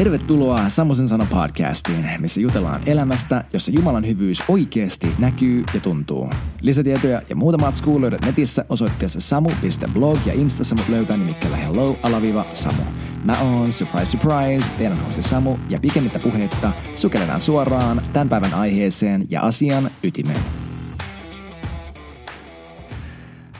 Tervetuloa 0.00 0.68
Samosen 0.68 1.08
sana 1.08 1.26
podcastiin, 1.30 2.06
missä 2.18 2.40
jutellaan 2.40 2.82
elämästä, 2.86 3.44
jossa 3.52 3.70
Jumalan 3.70 4.06
hyvyys 4.06 4.42
oikeasti 4.48 5.06
näkyy 5.18 5.64
ja 5.74 5.80
tuntuu. 5.80 6.30
Lisätietoja 6.60 7.22
ja 7.28 7.36
muuta 7.36 7.58
matskua 7.58 8.00
löydät 8.00 8.24
netissä 8.24 8.64
osoitteessa 8.68 9.20
samu.blog 9.20 10.18
ja 10.26 10.32
instassa 10.32 10.76
mut 10.76 10.88
löytää 10.88 11.16
nimikkeellä 11.16 11.56
hello 11.56 11.98
alaviva 12.02 12.46
samu. 12.54 12.82
Mä 13.24 13.40
oon, 13.40 13.72
surprise 13.72 14.06
surprise, 14.06 14.70
teidän 14.78 15.04
hosti 15.04 15.22
Samu 15.22 15.56
ja 15.68 15.80
pikemmittä 15.80 16.18
puheitta 16.18 16.72
sukelletaan 16.94 17.40
suoraan 17.40 18.02
tämän 18.12 18.28
päivän 18.28 18.54
aiheeseen 18.54 19.26
ja 19.30 19.42
asian 19.42 19.90
ytimeen. 20.02 20.40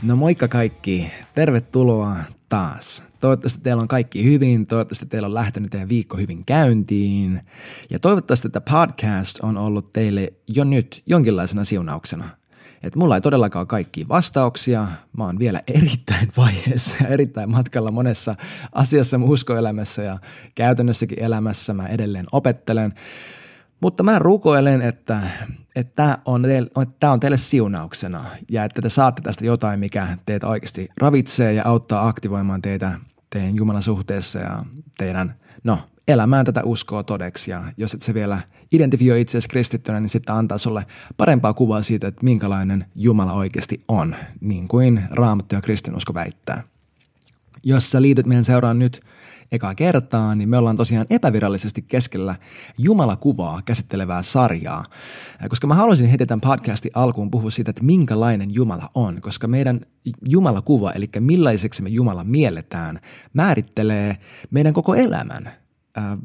No 0.02 0.16
moikka 0.16 0.48
kaikki, 0.48 1.11
tervetuloa 1.34 2.16
taas. 2.48 3.09
Toivottavasti 3.21 3.61
teillä 3.61 3.82
on 3.82 3.89
kaikki 3.89 4.25
hyvin, 4.25 4.66
toivottavasti 4.66 5.07
teillä 5.07 5.27
on 5.27 5.34
lähtenyt 5.34 5.71
teidän 5.71 5.89
viikko 5.89 6.16
hyvin 6.16 6.45
käyntiin 6.45 7.43
ja 7.90 7.99
toivottavasti 7.99 8.50
tämä 8.50 8.64
podcast 8.71 9.39
on 9.43 9.57
ollut 9.57 9.93
teille 9.93 10.32
jo 10.49 10.64
nyt 10.64 11.03
jonkinlaisena 11.07 11.64
siunauksena. 11.64 12.29
Et 12.82 12.96
mulla 12.96 13.14
ei 13.14 13.21
todellakaan 13.21 13.61
ole 13.61 13.67
kaikkia 13.67 14.08
vastauksia, 14.08 14.89
mä 15.17 15.25
oon 15.25 15.39
vielä 15.39 15.63
erittäin 15.67 16.29
vaiheessa 16.36 16.96
ja 17.00 17.08
erittäin 17.08 17.50
matkalla 17.50 17.91
monessa 17.91 18.35
asiassa 18.72 19.18
mun 19.18 19.29
uskoelämässä 19.29 20.02
ja 20.02 20.18
käytännössäkin 20.55 21.22
elämässä 21.22 21.75
mä 21.75 21.86
edelleen 21.86 22.27
opettelen. 22.32 22.94
Mutta 23.80 24.02
mä 24.02 24.18
rukoilen, 24.18 24.82
että 24.82 25.22
että 25.77 25.93
tämä 25.94 26.18
on, 26.25 26.43
teille, 26.43 26.71
tämä 27.00 27.13
on 27.13 27.21
teille 27.21 27.39
siunauksena 27.39 28.25
ja 28.50 28.64
että 28.64 28.82
te 28.82 28.91
saatte 28.91 29.22
tästä 29.22 29.44
jotain, 29.44 29.80
mikä 29.80 30.18
teitä 30.25 30.49
oikeasti 30.49 30.89
ravitsee 30.96 31.52
ja 31.52 31.63
auttaa 31.66 32.08
aktivoimaan 32.08 32.62
teitä 32.62 32.98
teidän 33.30 33.56
Jumalan 33.56 33.83
suhteessa 33.83 34.39
ja 34.39 34.64
teidän, 34.98 35.34
no, 35.64 35.78
elämään 36.08 36.47
tätä 36.47 36.62
uskoa 36.64 37.02
todeksi. 37.02 37.50
Ja 37.50 37.64
jos 37.77 37.94
et 37.94 38.02
se 38.02 38.14
vielä 38.14 38.41
identifioi 38.72 39.20
itseäsi 39.20 39.48
kristittynä, 39.48 40.00
niin 40.00 40.08
sitten 40.08 40.34
antaa 40.34 40.58
sulle 40.58 40.86
parempaa 41.16 41.55
kuvaa 41.55 41.82
siitä, 41.82 42.08
että 42.08 42.24
minkälainen 42.24 42.86
Jumala 42.94 43.32
oikeasti 43.32 43.82
on, 43.88 44.16
niin 44.40 44.68
kuin 44.68 45.02
Raamattu 45.10 45.55
ja 45.55 45.60
kristinusko 45.60 46.14
väittää. 46.14 46.62
Jos 47.62 47.90
sä 47.90 48.02
liityt 48.02 48.27
meidän 48.27 48.44
seuraan 48.44 48.78
nyt 48.78 49.00
ekaa 49.52 49.74
kertaa, 49.74 50.34
niin 50.34 50.48
me 50.48 50.58
ollaan 50.58 50.76
tosiaan 50.76 51.06
epävirallisesti 51.10 51.82
keskellä 51.82 52.36
Jumalakuvaa 52.78 53.62
käsittelevää 53.64 54.22
sarjaa. 54.22 54.84
Koska 55.48 55.66
mä 55.66 55.74
haluaisin 55.74 56.08
heti 56.08 56.26
tämän 56.26 56.40
podcastin 56.40 56.90
alkuun 56.94 57.30
puhua 57.30 57.50
siitä, 57.50 57.70
että 57.70 57.84
minkälainen 57.84 58.54
Jumala 58.54 58.88
on, 58.94 59.20
koska 59.20 59.48
meidän 59.48 59.80
Jumalakuva, 60.28 60.92
eli 60.92 61.08
millaiseksi 61.20 61.82
me 61.82 61.88
Jumala 61.88 62.24
mielletään, 62.24 63.00
määrittelee 63.32 64.16
meidän 64.50 64.72
koko 64.72 64.94
elämän. 64.94 65.52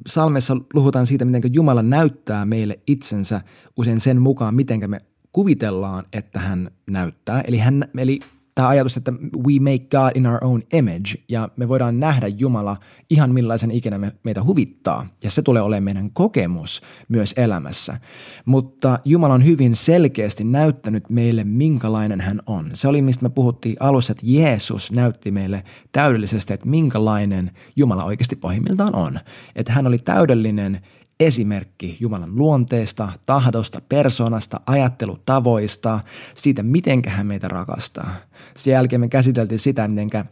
Salmeessa 0.07 0.57
luhutaan 0.73 1.07
siitä, 1.07 1.25
miten 1.25 1.53
Jumala 1.53 1.83
näyttää 1.83 2.45
meille 2.45 2.79
itsensä 2.87 3.41
usein 3.77 3.99
sen 3.99 4.21
mukaan, 4.21 4.55
miten 4.55 4.89
me 4.89 5.01
kuvitellaan, 5.31 6.05
että 6.13 6.39
hän 6.39 6.71
näyttää. 6.87 7.41
Eli, 7.41 7.57
hän, 7.57 7.85
eli 7.97 8.19
tämä 8.55 8.67
ajatus, 8.67 8.97
että 8.97 9.11
we 9.47 9.59
make 9.59 9.85
God 9.91 10.11
in 10.15 10.27
our 10.27 10.37
own 10.41 10.61
image 10.73 11.23
ja 11.29 11.49
me 11.57 11.67
voidaan 11.67 11.99
nähdä 11.99 12.27
Jumala 12.27 12.77
ihan 13.09 13.33
millaisen 13.33 13.71
ikinä 13.71 13.97
me, 13.97 14.11
meitä 14.23 14.43
huvittaa 14.43 15.07
ja 15.23 15.31
se 15.31 15.41
tulee 15.41 15.61
olemaan 15.61 15.83
meidän 15.83 16.11
kokemus 16.11 16.81
myös 17.07 17.33
elämässä. 17.37 17.99
Mutta 18.45 18.99
Jumala 19.05 19.33
on 19.33 19.45
hyvin 19.45 19.75
selkeästi 19.75 20.43
näyttänyt 20.43 21.09
meille, 21.09 21.43
minkälainen 21.43 22.21
hän 22.21 22.41
on. 22.45 22.71
Se 22.73 22.87
oli, 22.87 23.01
mistä 23.01 23.23
me 23.23 23.29
puhuttiin 23.29 23.75
alussa, 23.79 24.11
että 24.11 24.25
Jeesus 24.25 24.91
näytti 24.91 25.31
meille 25.31 25.63
täydellisesti, 25.91 26.53
että 26.53 26.67
minkälainen 26.67 27.51
Jumala 27.75 28.03
oikeasti 28.03 28.35
pohjimmiltaan 28.35 28.95
on. 28.95 29.19
Että 29.55 29.73
hän 29.73 29.87
oli 29.87 29.97
täydellinen 29.97 30.81
esimerkki 31.19 31.97
Jumalan 31.99 32.35
luonteesta, 32.35 33.11
tahdosta, 33.25 33.81
persoonasta, 33.89 34.61
ajattelutavoista, 34.65 35.99
siitä, 36.35 36.63
miten 36.63 37.01
hän 37.07 37.27
meitä 37.27 37.47
rakastaa. 37.47 38.15
Sen 38.57 38.71
jälkeen 38.71 38.99
me 38.99 39.07
käsiteltiin 39.07 39.59
sitä, 39.59 39.87
miten, 39.87 40.29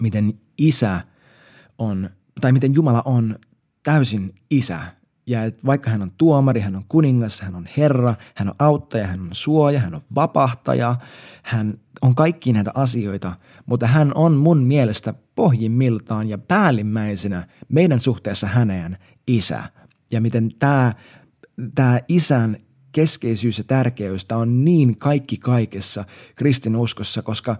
miten 0.00 0.40
isä 0.58 1.00
on, 1.78 2.10
tai 2.40 2.52
miten 2.52 2.74
Jumala 2.74 3.02
on 3.04 3.36
täysin 3.82 4.34
isä. 4.50 4.80
Ja 5.26 5.44
että 5.44 5.66
vaikka 5.66 5.90
hän 5.90 6.02
on 6.02 6.12
tuomari, 6.18 6.60
hän 6.60 6.76
on 6.76 6.84
kuningas, 6.88 7.40
hän 7.40 7.54
on 7.54 7.68
herra, 7.76 8.14
hän 8.34 8.48
on 8.48 8.54
auttaja, 8.58 9.06
hän 9.06 9.20
on 9.20 9.28
suoja, 9.32 9.80
hän 9.80 9.94
on 9.94 10.00
vapahtaja, 10.14 10.96
hän 11.42 11.80
on 12.02 12.14
kaikki 12.14 12.52
näitä 12.52 12.70
asioita, 12.74 13.32
mutta 13.66 13.86
hän 13.86 14.12
on 14.14 14.36
mun 14.36 14.58
mielestä 14.58 15.14
pohjimmiltaan 15.34 16.28
ja 16.28 16.38
päällimmäisenä 16.38 17.48
meidän 17.68 18.00
suhteessa 18.00 18.46
häneen 18.46 18.98
isä 19.26 19.64
ja 20.10 20.20
miten 20.20 20.50
tämä, 20.58 20.92
tämä 21.74 22.00
isän 22.08 22.56
keskeisyys 22.92 23.58
ja 23.58 23.64
tärkeys, 23.64 24.24
tämä 24.24 24.40
on 24.40 24.64
niin 24.64 24.98
kaikki 24.98 25.36
kaikessa 25.36 26.04
kristinuskossa, 26.36 27.22
koska 27.22 27.56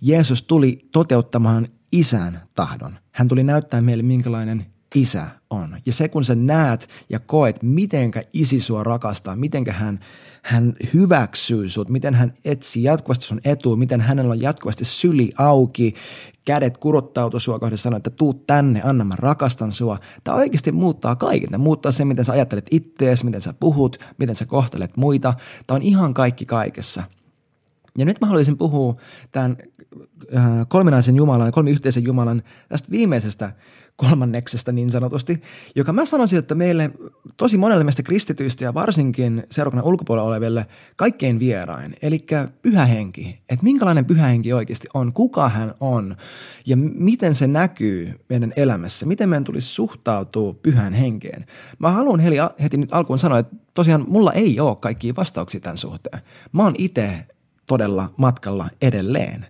Jeesus 0.00 0.42
tuli 0.42 0.78
toteuttamaan 0.92 1.68
isän 1.92 2.40
tahdon. 2.54 2.98
Hän 3.12 3.28
tuli 3.28 3.44
näyttää 3.44 3.82
meille, 3.82 4.02
minkälainen 4.02 4.66
isä 4.94 5.26
on. 5.50 5.76
Ja 5.86 5.92
se, 5.92 6.08
kun 6.08 6.24
sä 6.24 6.34
näet 6.34 6.88
ja 7.08 7.20
koet, 7.20 7.62
mitenkä 7.62 8.22
isi 8.32 8.60
sua 8.60 8.84
rakastaa, 8.84 9.36
mitenkä 9.36 9.72
hän, 9.72 10.00
hän 10.42 10.74
hyväksyy 10.94 11.68
sut, 11.68 11.88
miten 11.88 12.14
hän 12.14 12.34
etsii 12.44 12.82
jatkuvasti 12.82 13.24
sun 13.24 13.40
etua, 13.44 13.76
miten 13.76 14.00
hänellä 14.00 14.32
on 14.32 14.42
jatkuvasti 14.42 14.84
syli 14.84 15.32
auki, 15.38 15.94
kädet 16.44 16.78
kurottautu 16.78 17.40
sua 17.40 17.58
kohden 17.58 17.78
sanoa, 17.78 17.96
että 17.96 18.10
tuu 18.10 18.34
tänne, 18.34 18.82
anna 18.84 19.04
mä 19.04 19.16
rakastan 19.16 19.72
sua. 19.72 19.98
Tämä 20.24 20.36
oikeasti 20.36 20.72
muuttaa 20.72 21.16
kaiken. 21.16 21.50
Tämä 21.50 21.64
muuttaa 21.64 21.92
se, 21.92 22.04
miten 22.04 22.24
sä 22.24 22.32
ajattelet 22.32 22.66
ittees, 22.70 23.24
miten 23.24 23.42
sä 23.42 23.54
puhut, 23.60 23.98
miten 24.18 24.36
sä 24.36 24.46
kohtelet 24.46 24.96
muita. 24.96 25.34
Tämä 25.66 25.76
on 25.76 25.82
ihan 25.82 26.14
kaikki 26.14 26.46
kaikessa. 26.46 27.02
Ja 27.98 28.04
nyt 28.04 28.20
mä 28.20 28.26
haluaisin 28.26 28.58
puhua 28.58 28.94
tämän 29.32 29.56
äh, 30.36 30.44
kolminaisen 30.68 31.16
Jumalan, 31.16 31.52
kolmi 31.52 31.70
yhteisen 31.70 32.04
Jumalan 32.04 32.42
tästä 32.68 32.90
viimeisestä 32.90 33.52
kolmanneksesta 33.96 34.72
niin 34.72 34.90
sanotusti, 34.90 35.42
joka 35.76 35.92
mä 35.92 36.04
sanoisin, 36.04 36.38
että 36.38 36.54
meille 36.54 36.90
tosi 37.36 37.58
monelle 37.58 37.84
meistä 37.84 38.02
kristityistä 38.02 38.64
ja 38.64 38.74
varsinkin 38.74 39.44
seurakunnan 39.50 39.86
ulkopuolella 39.86 40.28
oleville 40.28 40.66
kaikkein 40.96 41.38
vierain, 41.38 41.94
eli 42.02 42.26
pyhä 42.62 42.86
henki. 42.86 43.38
Että 43.48 43.64
minkälainen 43.64 44.04
pyhä 44.04 44.26
henki 44.26 44.52
oikeasti 44.52 44.88
on, 44.94 45.12
kuka 45.12 45.48
hän 45.48 45.74
on 45.80 46.16
ja 46.66 46.76
miten 46.76 47.34
se 47.34 47.46
näkyy 47.46 48.20
meidän 48.28 48.52
elämässä, 48.56 49.06
miten 49.06 49.28
meidän 49.28 49.44
tulisi 49.44 49.68
suhtautua 49.68 50.54
pyhän 50.54 50.92
henkeen. 50.92 51.46
Mä 51.78 51.90
haluan 51.90 52.20
heti 52.62 52.76
nyt 52.76 52.92
alkuun 52.92 53.18
sanoa, 53.18 53.38
että 53.38 53.56
tosiaan 53.74 54.04
mulla 54.08 54.32
ei 54.32 54.60
ole 54.60 54.76
kaikkia 54.76 55.16
vastauksia 55.16 55.60
tämän 55.60 55.78
suhteen. 55.78 56.22
Mä 56.52 56.62
oon 56.62 56.74
itse 56.78 57.26
todella 57.66 58.10
matkalla 58.16 58.68
edelleen, 58.82 59.46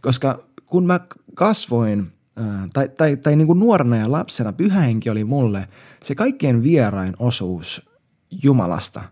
koska 0.00 0.44
kun 0.66 0.86
mä 0.86 1.00
kasvoin– 1.34 2.06
tai, 2.72 2.88
tai, 2.88 3.16
tai 3.16 3.36
niin 3.36 3.46
kuin 3.46 3.58
nuorena 3.58 3.96
ja 3.96 4.12
lapsena 4.12 4.52
pyhähenki 4.52 5.10
oli 5.10 5.24
mulle 5.24 5.68
se 6.02 6.14
kaikkein 6.14 6.62
vierain 6.62 7.14
osuus 7.18 7.90
Jumalasta. 8.42 9.02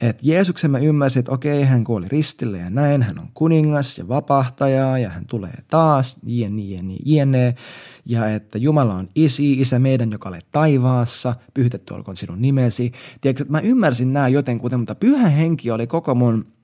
Että 0.00 0.22
Jeesuksen 0.26 0.70
mä 0.70 0.78
ymmärsin, 0.78 1.20
että 1.20 1.32
okei, 1.32 1.64
hän 1.64 1.84
kuoli 1.84 2.08
ristille 2.08 2.58
ja 2.58 2.70
näin, 2.70 3.02
hän 3.02 3.18
on 3.18 3.28
kuningas 3.34 3.98
ja 3.98 4.08
vapahtaja 4.08 4.98
ja 4.98 5.08
hän 5.08 5.26
tulee 5.26 5.54
taas, 5.70 6.16
jne, 6.26 6.62
jne, 6.62 6.94
jne. 7.04 7.54
Ja 8.06 8.28
että 8.28 8.58
Jumala 8.58 8.94
on 8.94 9.08
isi, 9.14 9.52
isä 9.52 9.78
meidän, 9.78 10.12
joka 10.12 10.28
olet 10.28 10.46
taivaassa, 10.50 11.34
pyhitetty 11.54 11.94
olkoon 11.94 12.16
sinun 12.16 12.42
nimesi. 12.42 12.92
Tiedätkö, 13.20 13.42
että 13.42 13.52
mä 13.52 13.60
ymmärsin 13.60 14.12
nämä 14.12 14.28
jotenkuten, 14.28 14.78
mutta 14.80 14.94
pyhä 14.94 15.28
henki 15.28 15.70
oli 15.70 15.86
koko 15.86 16.14
mun– 16.14 16.46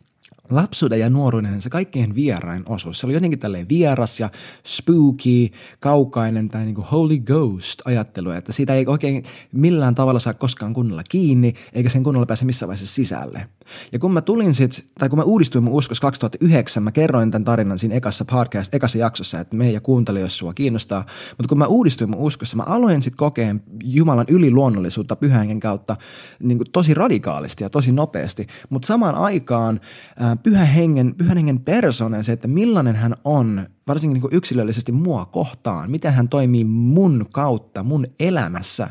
lapsuuden 0.51 1.01
ja 1.01 1.11
nuoruuden 1.11 1.61
se 1.63 1.71
kaikkein 1.71 2.15
vierain 2.15 2.63
osuus. 2.69 3.01
Se 3.01 3.07
oli 3.07 3.15
jotenkin 3.15 3.39
tälleen 3.39 3.69
vieras 3.69 4.21
ja 4.21 4.31
spooky, 4.67 5.49
kaukainen 5.81 6.49
tai 6.49 6.65
niin 6.65 6.75
kuin 6.75 6.87
Holy 6.87 7.19
Ghost 7.19 7.83
ajattelu, 7.85 8.31
että 8.31 8.53
siitä 8.53 8.75
ei 8.75 8.87
oikein 8.87 9.23
millään 9.53 9.95
tavalla 9.95 10.21
saa 10.21 10.35
koskaan 10.35 10.73
kunnolla 10.73 11.03
kiinni, 11.09 11.55
eikä 11.73 11.89
sen 11.89 12.03
kunnolla 12.03 12.27
pääse 12.27 12.45
missään 12.45 12.69
vaiheessa 12.69 12.95
sisälle. 12.95 13.49
Ja 13.93 13.99
kun 13.99 14.13
mä 14.13 14.21
tulin 14.21 14.55
sit, 14.55 14.91
tai 14.99 15.09
kun 15.09 15.19
mä 15.19 15.25
uudistuin 15.25 15.65
mun 15.65 15.75
uskos 15.75 16.01
2009, 16.01 16.83
mä 16.83 16.93
kerroin 16.93 17.31
tämän 17.31 17.45
tarinan 17.45 17.79
siinä 17.79 17.95
ekassa 17.95 18.25
podcast, 18.25 18.75
ekassa 18.75 18.99
jaksossa, 18.99 19.41
että 19.41 19.57
me 19.57 19.71
ja 19.71 19.81
kuuntele, 19.81 20.21
jos 20.21 20.39
sua 20.39 20.55
kiinnostaa. 20.55 21.07
Mutta 21.31 21.49
kun 21.49 21.59
mä 21.59 21.67
uudistuin 21.67 22.11
mun 22.11 22.21
uskossa, 22.21 22.57
mä 22.57 22.63
aloin 22.63 23.03
sitten 23.03 23.19
kokeen 23.19 23.63
Jumalan 23.85 24.27
yliluonnollisuutta 24.29 25.17
pyhän 25.17 25.61
kautta 25.61 25.97
niin 26.43 26.59
kuin 26.59 26.71
tosi 26.73 26.95
radikaalisti 26.95 27.65
ja 27.65 27.71
tosi 27.71 27.93
nopeasti. 27.93 28.47
Mutta 28.71 28.87
samaan 28.87 29.15
aikaan 29.15 29.81
äh, 30.23 30.36
pyhän 30.39 30.67
hengen, 30.67 31.15
pyhän 31.15 31.37
hengen 31.37 31.61
persoonan 31.61 32.25
se, 32.25 32.33
että 32.33 32.49
millainen 32.49 32.97
hän 32.97 33.15
on, 33.25 33.67
varsinkin 33.89 34.15
niin 34.15 34.21
kuin 34.21 34.35
yksilöllisesti 34.35 34.93
mua 34.93 35.25
kohtaan, 35.25 35.91
miten 35.91 36.15
hän 36.15 36.29
toimii 36.29 36.65
mun 36.65 37.27
kautta, 37.33 37.83
mun 37.83 38.07
elämässä, 38.21 38.91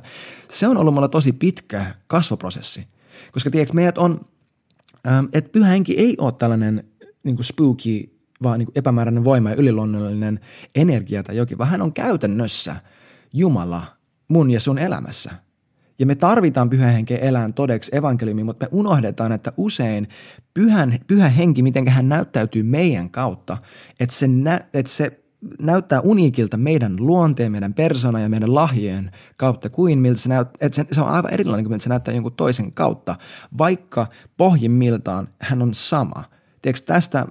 se 0.50 0.68
on 0.68 0.78
ollut 0.78 0.94
mulla 0.94 1.08
tosi 1.08 1.34
pitkä 1.34 1.96
kasvoprosessi. 2.08 2.88
Koska 3.32 3.52
tiedätkö, 3.52 3.74
meidät 3.74 3.98
on 3.98 4.20
Ähm, 5.08 5.26
että 5.34 5.52
pyhä 5.52 5.68
henki 5.68 5.94
ei 5.98 6.16
ole 6.20 6.32
tällainen 6.32 6.84
niin 7.24 7.36
kuin 7.36 7.46
spooky, 7.46 8.16
vaan 8.44 8.60
niin 8.60 8.68
epämääräinen 8.76 9.24
voima 9.24 9.50
ja 9.50 9.56
yliluonnollinen 9.56 10.40
energia 10.76 11.24
tai 11.24 11.38
jokin, 11.38 11.58
vaan 11.58 11.70
hän 11.70 11.82
on 11.82 11.94
käytännössä 11.94 12.76
Jumala 13.34 13.86
mun 14.28 14.52
ja 14.52 14.60
sun 14.60 14.78
elämässä. 14.78 15.32
Ja 16.00 16.06
me 16.06 16.16
tarvitaan 16.16 16.70
pyhän 16.70 16.94
henkeä 16.94 17.18
elään 17.18 17.54
todeksi 17.54 17.96
evankeliumi, 17.96 18.44
mutta 18.44 18.66
me 18.66 18.70
unohdetaan, 18.72 19.32
että 19.32 19.54
usein 19.58 20.08
pyhän, 20.54 21.00
pyhä 21.08 21.30
henki, 21.30 21.64
miten 21.64 21.88
hän 21.88 22.10
näyttäytyy 22.10 22.64
meidän 22.64 23.10
kautta, 23.10 23.58
että 24.00 24.16
se, 24.16 24.28
nä, 24.28 24.62
että 24.74 24.92
se 24.92 25.20
näyttää 25.60 26.00
uniikilta 26.02 26.58
meidän 26.58 26.96
luonteen, 27.00 27.52
meidän 27.52 27.74
persona 27.74 28.20
ja 28.20 28.30
meidän 28.30 28.56
lahjojen 28.56 29.12
kautta 29.38 29.70
kuin 29.70 30.00
miltä 30.00 30.22
se 30.22 30.30
näyttää, 30.30 30.68
että 30.68 30.76
se, 30.76 30.86
se 30.92 31.02
on 31.02 31.10
aivan 31.10 31.34
erilainen 31.34 31.66
kuin 31.66 31.72
miltä 31.72 31.84
se 31.84 31.90
näyttää 31.90 32.14
jonkun 32.14 32.34
toisen 32.34 32.72
kautta, 32.72 33.16
vaikka 33.58 34.08
pohjimmiltaan 34.38 35.28
hän 35.40 35.62
on 35.62 35.74
sama. 35.74 36.24
Tiedätkö, 36.62 36.86
tästä, 36.86 37.26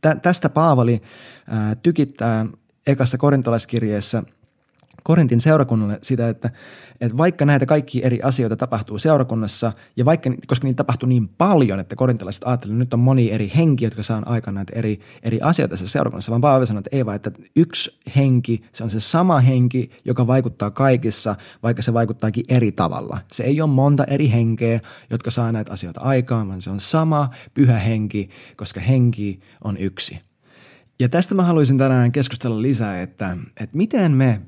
tä, 0.00 0.14
tästä 0.14 0.48
Paavali 0.48 1.02
ää, 1.48 1.74
tykittää 1.74 2.46
ekassa 2.86 3.18
korintolaiskirjeessä– 3.18 4.22
Korintin 5.08 5.40
seurakunnalle 5.40 5.98
sitä, 6.02 6.28
että, 6.28 6.50
että 7.00 7.16
vaikka 7.16 7.46
näitä 7.46 7.66
kaikki 7.66 8.04
eri 8.04 8.22
asioita 8.22 8.56
tapahtuu 8.56 8.98
seurakunnassa, 8.98 9.72
ja 9.96 10.04
vaikka, 10.04 10.30
koska 10.46 10.66
niitä 10.66 10.76
tapahtuu 10.76 11.08
niin 11.08 11.28
paljon, 11.28 11.80
että 11.80 11.96
korintalaiset 11.96 12.42
ajattelevat, 12.46 12.76
että 12.76 12.84
nyt 12.84 12.94
on 12.94 13.00
moni 13.00 13.30
eri 13.30 13.52
henki, 13.56 13.84
jotka 13.84 14.02
saa 14.02 14.22
aikaan 14.26 14.54
näitä 14.54 14.72
eri, 14.76 15.00
eri 15.22 15.40
asioita 15.42 15.70
tässä 15.70 15.88
seurakunnassa, 15.88 16.30
vaan 16.30 16.40
Paavali 16.40 16.66
sanoo, 16.66 16.78
että 16.78 16.96
ei 16.96 17.06
vaan, 17.06 17.16
että 17.16 17.30
yksi 17.56 17.98
henki, 18.16 18.62
se 18.72 18.84
on 18.84 18.90
se 18.90 19.00
sama 19.00 19.40
henki, 19.40 19.90
joka 20.04 20.26
vaikuttaa 20.26 20.70
kaikissa, 20.70 21.36
vaikka 21.62 21.82
se 21.82 21.94
vaikuttaakin 21.94 22.44
eri 22.48 22.72
tavalla. 22.72 23.18
Se 23.32 23.42
ei 23.42 23.60
ole 23.60 23.70
monta 23.70 24.04
eri 24.04 24.30
henkeä, 24.30 24.80
jotka 25.10 25.30
saa 25.30 25.52
näitä 25.52 25.72
asioita 25.72 26.00
aikaan, 26.00 26.48
vaan 26.48 26.62
se 26.62 26.70
on 26.70 26.80
sama 26.80 27.28
pyhä 27.54 27.78
henki, 27.78 28.30
koska 28.56 28.80
henki 28.80 29.40
on 29.64 29.76
yksi. 29.76 30.20
Ja 31.00 31.08
tästä 31.08 31.34
mä 31.34 31.42
haluaisin 31.42 31.78
tänään 31.78 32.12
keskustella 32.12 32.62
lisää, 32.62 33.02
että, 33.02 33.36
että 33.60 33.76
miten 33.76 34.12
me 34.12 34.40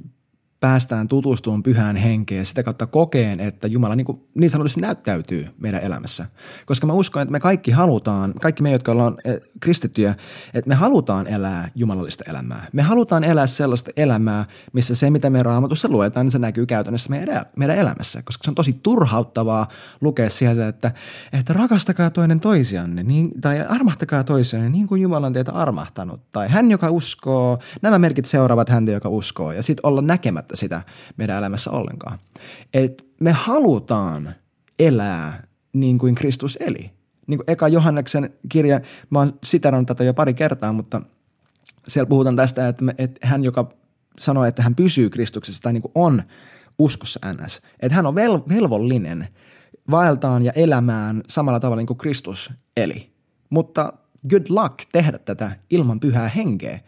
päästään 0.60 1.08
tutustumaan 1.08 1.62
pyhään 1.62 1.96
henkeen 1.96 2.44
sitä 2.44 2.62
kautta 2.62 2.86
kokeen, 2.86 3.40
että 3.40 3.66
Jumala 3.66 3.96
niin, 3.96 4.04
kuin, 4.04 4.22
niin 4.34 4.50
sanotusti 4.50 4.80
näyttäytyy 4.80 5.48
meidän 5.58 5.82
elämässä. 5.82 6.26
Koska 6.66 6.86
mä 6.86 6.92
uskon, 6.92 7.22
että 7.22 7.32
me 7.32 7.40
kaikki 7.40 7.70
halutaan, 7.70 8.34
kaikki 8.34 8.62
me, 8.62 8.72
jotka 8.72 8.92
ollaan 8.92 9.16
eh, 9.24 9.40
kristittyjä, 9.60 10.14
että 10.54 10.68
me 10.68 10.74
halutaan 10.74 11.26
elää 11.26 11.68
jumalallista 11.74 12.24
elämää. 12.28 12.66
Me 12.72 12.82
halutaan 12.82 13.24
elää 13.24 13.46
sellaista 13.46 13.90
elämää, 13.96 14.46
missä 14.72 14.94
se, 14.94 15.10
mitä 15.10 15.30
me 15.30 15.42
raamatussa 15.42 15.88
luetaan, 15.88 16.26
niin 16.26 16.32
se 16.32 16.38
näkyy 16.38 16.66
käytännössä 16.66 17.10
meidän, 17.10 17.46
meidän 17.56 17.76
elämässä. 17.76 18.22
Koska 18.22 18.44
se 18.44 18.50
on 18.50 18.54
tosi 18.54 18.72
turhauttavaa 18.82 19.68
lukea 20.00 20.30
sieltä, 20.30 20.68
että, 20.68 20.92
että 21.32 21.52
rakastakaa 21.52 22.10
toinen 22.10 22.40
toisianne 22.40 23.02
niin, 23.02 23.40
tai 23.40 23.60
armahtakaa 23.68 24.24
toisianne 24.24 24.68
niin 24.68 24.86
kuin 24.86 25.02
Jumala 25.02 25.26
on 25.26 25.32
teitä 25.32 25.52
armahtanut. 25.52 26.20
Tai 26.32 26.48
hän, 26.48 26.70
joka 26.70 26.90
uskoo, 26.90 27.58
nämä 27.82 27.98
merkit 27.98 28.24
seuraavat 28.26 28.68
häntä, 28.68 28.92
joka 28.92 29.08
uskoo. 29.08 29.52
Ja 29.52 29.62
sitten 29.62 29.86
olla 29.86 30.02
näkemättä 30.02 30.49
välttämättä 30.50 30.56
sitä 30.56 30.82
meidän 31.16 31.38
elämässä 31.38 31.70
ollenkaan. 31.70 32.18
Et 32.74 33.06
me 33.20 33.32
halutaan 33.32 34.34
elää 34.78 35.42
niin 35.72 35.98
kuin 35.98 36.14
Kristus 36.14 36.58
eli. 36.60 36.90
Niin 37.26 37.38
kuin 37.38 37.50
eka 37.50 37.68
Johanneksen 37.68 38.30
kirja, 38.48 38.80
mä 39.10 39.18
oon 39.18 39.38
siterannut 39.44 39.86
tätä 39.86 40.04
jo 40.04 40.14
pari 40.14 40.34
kertaa, 40.34 40.72
mutta 40.72 41.02
siellä 41.88 42.08
puhutaan 42.08 42.36
tästä, 42.36 42.68
että, 42.68 42.84
me, 42.84 42.94
että 42.98 43.26
hän, 43.26 43.44
joka 43.44 43.68
sanoo, 44.18 44.44
että 44.44 44.62
hän 44.62 44.74
pysyy 44.74 45.10
Kristuksessa 45.10 45.62
tai 45.62 45.72
niin 45.72 45.82
kuin 45.82 45.92
on 45.94 46.22
uskossa 46.78 47.20
ns. 47.32 47.60
Että 47.80 47.96
hän 47.96 48.06
on 48.06 48.14
vel, 48.14 48.40
velvollinen 48.48 49.28
vaeltaan 49.90 50.42
ja 50.42 50.52
elämään 50.52 51.22
samalla 51.28 51.60
tavalla 51.60 51.80
niin 51.80 51.86
kuin 51.86 51.98
Kristus 51.98 52.50
eli. 52.76 53.10
Mutta 53.50 53.92
good 54.28 54.46
luck 54.48 54.78
tehdä 54.92 55.18
tätä 55.18 55.56
ilman 55.70 56.00
pyhää 56.00 56.28
henkeä, 56.28 56.80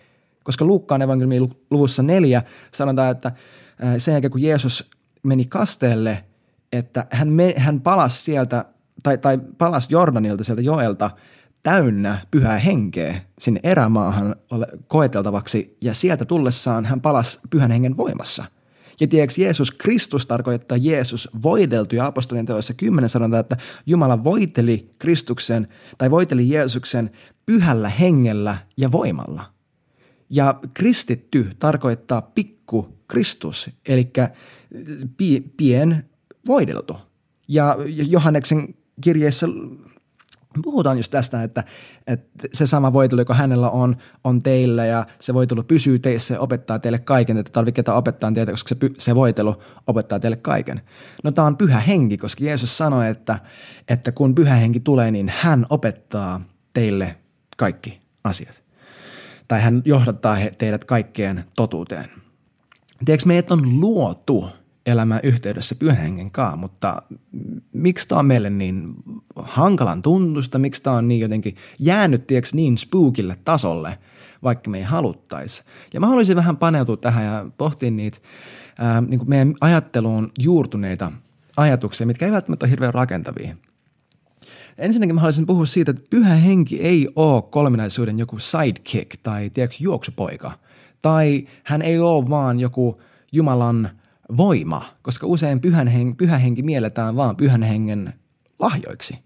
koska 0.42 0.64
Luukkaan 0.64 1.02
evankeliumin 1.02 1.54
luvussa 1.70 2.02
neljä 2.02 2.42
sanotaan, 2.74 3.10
että 3.10 3.32
sen 3.98 4.12
jälkeen 4.12 4.30
kun 4.30 4.42
Jeesus 4.42 4.90
meni 5.22 5.44
kasteelle, 5.44 6.24
että 6.72 7.06
hän, 7.10 7.28
me, 7.28 7.54
hän 7.56 7.80
palasi 7.80 8.22
sieltä, 8.22 8.64
tai, 9.02 9.18
tai 9.18 9.38
palasi 9.58 9.94
Jordanilta 9.94 10.44
sieltä 10.44 10.62
joelta 10.62 11.10
täynnä 11.62 12.26
pyhää 12.30 12.58
henkeä 12.58 13.20
sinne 13.38 13.60
erämaahan 13.62 14.36
koeteltavaksi, 14.86 15.76
ja 15.80 15.94
sieltä 15.94 16.24
tullessaan 16.24 16.84
hän 16.84 17.00
palasi 17.00 17.40
pyhän 17.50 17.70
hengen 17.70 17.96
voimassa. 17.96 18.44
Ja 19.00 19.08
tiedätkö, 19.08 19.42
Jeesus 19.42 19.70
Kristus 19.70 20.26
tarkoittaa 20.26 20.78
Jeesus 20.78 21.28
voideltu, 21.42 21.96
ja 21.96 22.06
apostolien 22.06 22.46
teoissa 22.46 22.74
kymmenen 22.74 23.10
sanotaan, 23.10 23.40
että 23.40 23.56
Jumala 23.86 24.24
voiteli 24.24 24.90
Kristuksen, 24.98 25.68
tai 25.98 26.10
voiteli 26.10 26.50
Jeesuksen 26.50 27.10
pyhällä 27.46 27.88
hengellä 27.88 28.56
ja 28.76 28.92
voimalla. 28.92 29.44
Ja 30.34 30.60
kristitty 30.74 31.50
tarkoittaa 31.58 32.22
pikku 32.22 32.98
Kristus, 33.08 33.70
eli 33.88 34.12
pien 35.56 36.04
voideltu. 36.46 36.96
Ja 37.48 37.76
Johanneksen 38.08 38.74
kirjeessä 39.00 39.46
puhutaan 40.62 40.96
just 40.96 41.10
tästä, 41.10 41.42
että, 41.42 41.64
että 42.06 42.48
se 42.52 42.66
sama 42.66 42.92
voitelu, 42.92 43.20
joka 43.20 43.34
hänellä 43.34 43.70
on, 43.70 43.96
on 44.24 44.42
teillä 44.42 44.86
ja 44.86 45.06
se 45.20 45.34
voitelu 45.34 45.62
pysyy 45.62 45.98
teissä 45.98 46.34
ja 46.34 46.40
opettaa 46.40 46.78
teille 46.78 46.98
kaiken, 46.98 47.36
että 47.36 47.52
tarvitse 47.52 47.76
ketään 47.76 47.98
opettaa 47.98 48.32
teitä, 48.32 48.52
koska 48.52 48.68
se, 48.68 48.90
se 48.98 49.14
voitelu 49.14 49.54
opettaa 49.86 50.20
teille 50.20 50.36
kaiken. 50.36 50.80
No 51.24 51.30
tämä 51.30 51.46
on 51.46 51.56
pyhä 51.56 51.80
henki, 51.80 52.16
koska 52.18 52.44
Jeesus 52.44 52.78
sanoi, 52.78 53.08
että, 53.08 53.38
että 53.88 54.12
kun 54.12 54.34
pyhä 54.34 54.54
henki 54.54 54.80
tulee, 54.80 55.10
niin 55.10 55.32
hän 55.40 55.66
opettaa 55.70 56.40
teille 56.72 57.16
kaikki 57.56 58.00
asiat 58.24 58.61
tai 59.48 59.60
hän 59.60 59.82
johdattaa 59.84 60.34
he, 60.34 60.52
teidät 60.58 60.84
kaikkeen 60.84 61.44
totuuteen. 61.56 62.04
Tiedätkö, 63.04 63.28
meidät 63.28 63.50
on 63.50 63.80
luotu 63.80 64.48
elämään 64.86 65.20
yhteydessä 65.22 65.74
pyhän 65.74 65.96
hengen 65.96 66.30
kanssa, 66.30 66.56
mutta 66.56 67.02
miksi 67.72 68.08
tämä 68.08 68.18
on 68.18 68.26
meille 68.26 68.50
niin 68.50 68.94
hankalan 69.36 70.02
tuntusta, 70.02 70.58
miksi 70.58 70.82
tämä 70.82 70.96
on 70.96 71.08
niin 71.08 71.20
jotenkin 71.20 71.56
jäänyt 71.78 72.26
tiedätkö, 72.26 72.50
niin 72.52 72.78
spookille 72.78 73.36
tasolle, 73.44 73.98
vaikka 74.42 74.70
me 74.70 74.78
ei 74.78 74.84
haluttaisi. 74.84 75.62
Ja 75.94 76.00
mä 76.00 76.06
haluaisin 76.06 76.36
vähän 76.36 76.56
paneutua 76.56 76.96
tähän 76.96 77.24
ja 77.24 77.46
pohtia 77.58 77.90
niitä 77.90 78.18
ää, 78.78 79.00
niin 79.00 79.20
meidän 79.26 79.54
ajatteluun 79.60 80.32
juurtuneita 80.40 81.12
ajatuksia, 81.56 82.06
mitkä 82.06 82.26
ei 82.26 82.32
välttämättä 82.32 82.64
ole 82.64 82.70
hirveän 82.70 82.94
rakentavia– 82.94 83.56
Ensinnäkin 84.78 85.14
mä 85.14 85.20
haluaisin 85.20 85.46
puhua 85.46 85.66
siitä, 85.66 85.90
että 85.90 86.02
pyhä 86.10 86.34
henki 86.34 86.80
ei 86.80 87.08
ole 87.16 87.42
kolminaisuuden 87.42 88.18
joku 88.18 88.38
sidekick 88.38 89.20
tai 89.22 89.50
tiedätkö, 89.50 89.76
juoksupoika. 89.80 90.52
Tai 91.02 91.46
hän 91.64 91.82
ei 91.82 91.98
ole 91.98 92.28
vaan 92.28 92.60
joku 92.60 93.00
Jumalan 93.32 93.90
voima, 94.36 94.84
koska 95.02 95.26
usein 95.26 95.60
pyhän 95.60 95.88
henki, 95.88 96.14
pyhä 96.14 96.38
henki 96.38 96.62
mielletään 96.62 97.16
vaan 97.16 97.36
pyhän 97.36 97.62
hengen 97.62 98.12
lahjoiksi. 98.58 99.18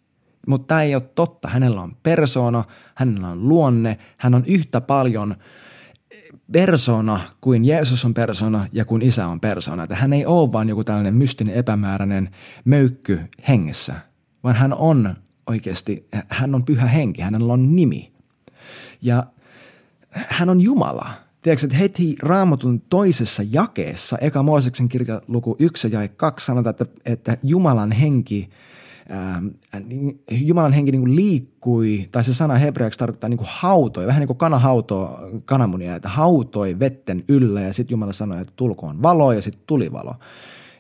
Mutta 0.46 0.66
tämä 0.66 0.82
ei 0.82 0.94
ole 0.94 1.02
totta. 1.14 1.48
Hänellä 1.48 1.82
on 1.82 1.96
persona, 2.02 2.64
hänellä 2.94 3.28
on 3.28 3.48
luonne, 3.48 3.98
hän 4.16 4.34
on 4.34 4.42
yhtä 4.46 4.80
paljon 4.80 5.36
persona 6.52 7.20
kuin 7.40 7.64
Jeesus 7.64 8.04
on 8.04 8.14
persona 8.14 8.66
ja 8.72 8.84
kuin 8.84 9.02
Isä 9.02 9.26
on 9.26 9.40
persona. 9.40 9.82
Että 9.82 9.96
hän 9.96 10.12
ei 10.12 10.26
ole 10.26 10.52
vaan 10.52 10.68
joku 10.68 10.84
tällainen 10.84 11.14
mystinen 11.14 11.54
epämääräinen 11.54 12.30
möykky 12.64 13.20
hengessä, 13.48 13.94
vaan 14.44 14.56
hän 14.56 14.74
on 14.74 15.14
oikeasti, 15.46 16.08
hän 16.28 16.54
on 16.54 16.64
pyhä 16.64 16.86
henki, 16.86 17.22
hänellä 17.22 17.52
on 17.52 17.76
nimi. 17.76 18.12
Ja 19.02 19.26
hän 20.10 20.48
on 20.48 20.60
Jumala. 20.60 21.10
Tiedätkö, 21.42 21.66
että 21.66 21.76
heti 21.76 22.16
raamatun 22.22 22.80
toisessa 22.80 23.42
jakeessa, 23.50 24.18
eka 24.18 24.42
Mooseksen 24.42 24.88
kirja 24.88 25.22
luku 25.28 25.56
1 25.58 25.92
ja 25.92 26.08
2 26.08 26.46
sanotaan, 26.46 26.70
että, 26.70 26.86
että 27.04 27.36
Jumalan 27.42 27.92
henki, 27.92 28.50
niin 29.84 30.20
Jumalan 30.30 30.72
henki 30.72 30.92
niin 30.92 31.16
liikkui, 31.16 32.08
tai 32.12 32.24
se 32.24 32.34
sana 32.34 32.54
hebreaksi 32.54 32.98
tarkoittaa 32.98 33.30
niin 33.30 33.38
hautoi, 33.42 34.06
vähän 34.06 34.20
niin 34.20 34.26
kuin 34.26 34.36
kana 34.36 34.60
kananmunia, 35.44 35.96
että 35.96 36.08
hautoi 36.08 36.78
vetten 36.78 37.24
yllä 37.28 37.60
ja 37.60 37.72
sitten 37.72 37.94
Jumala 37.94 38.12
sanoi, 38.12 38.40
että 38.40 38.52
tulkoon 38.56 39.02
valo 39.02 39.32
ja 39.32 39.42
sitten 39.42 39.62
tuli 39.66 39.92
valo. 39.92 40.14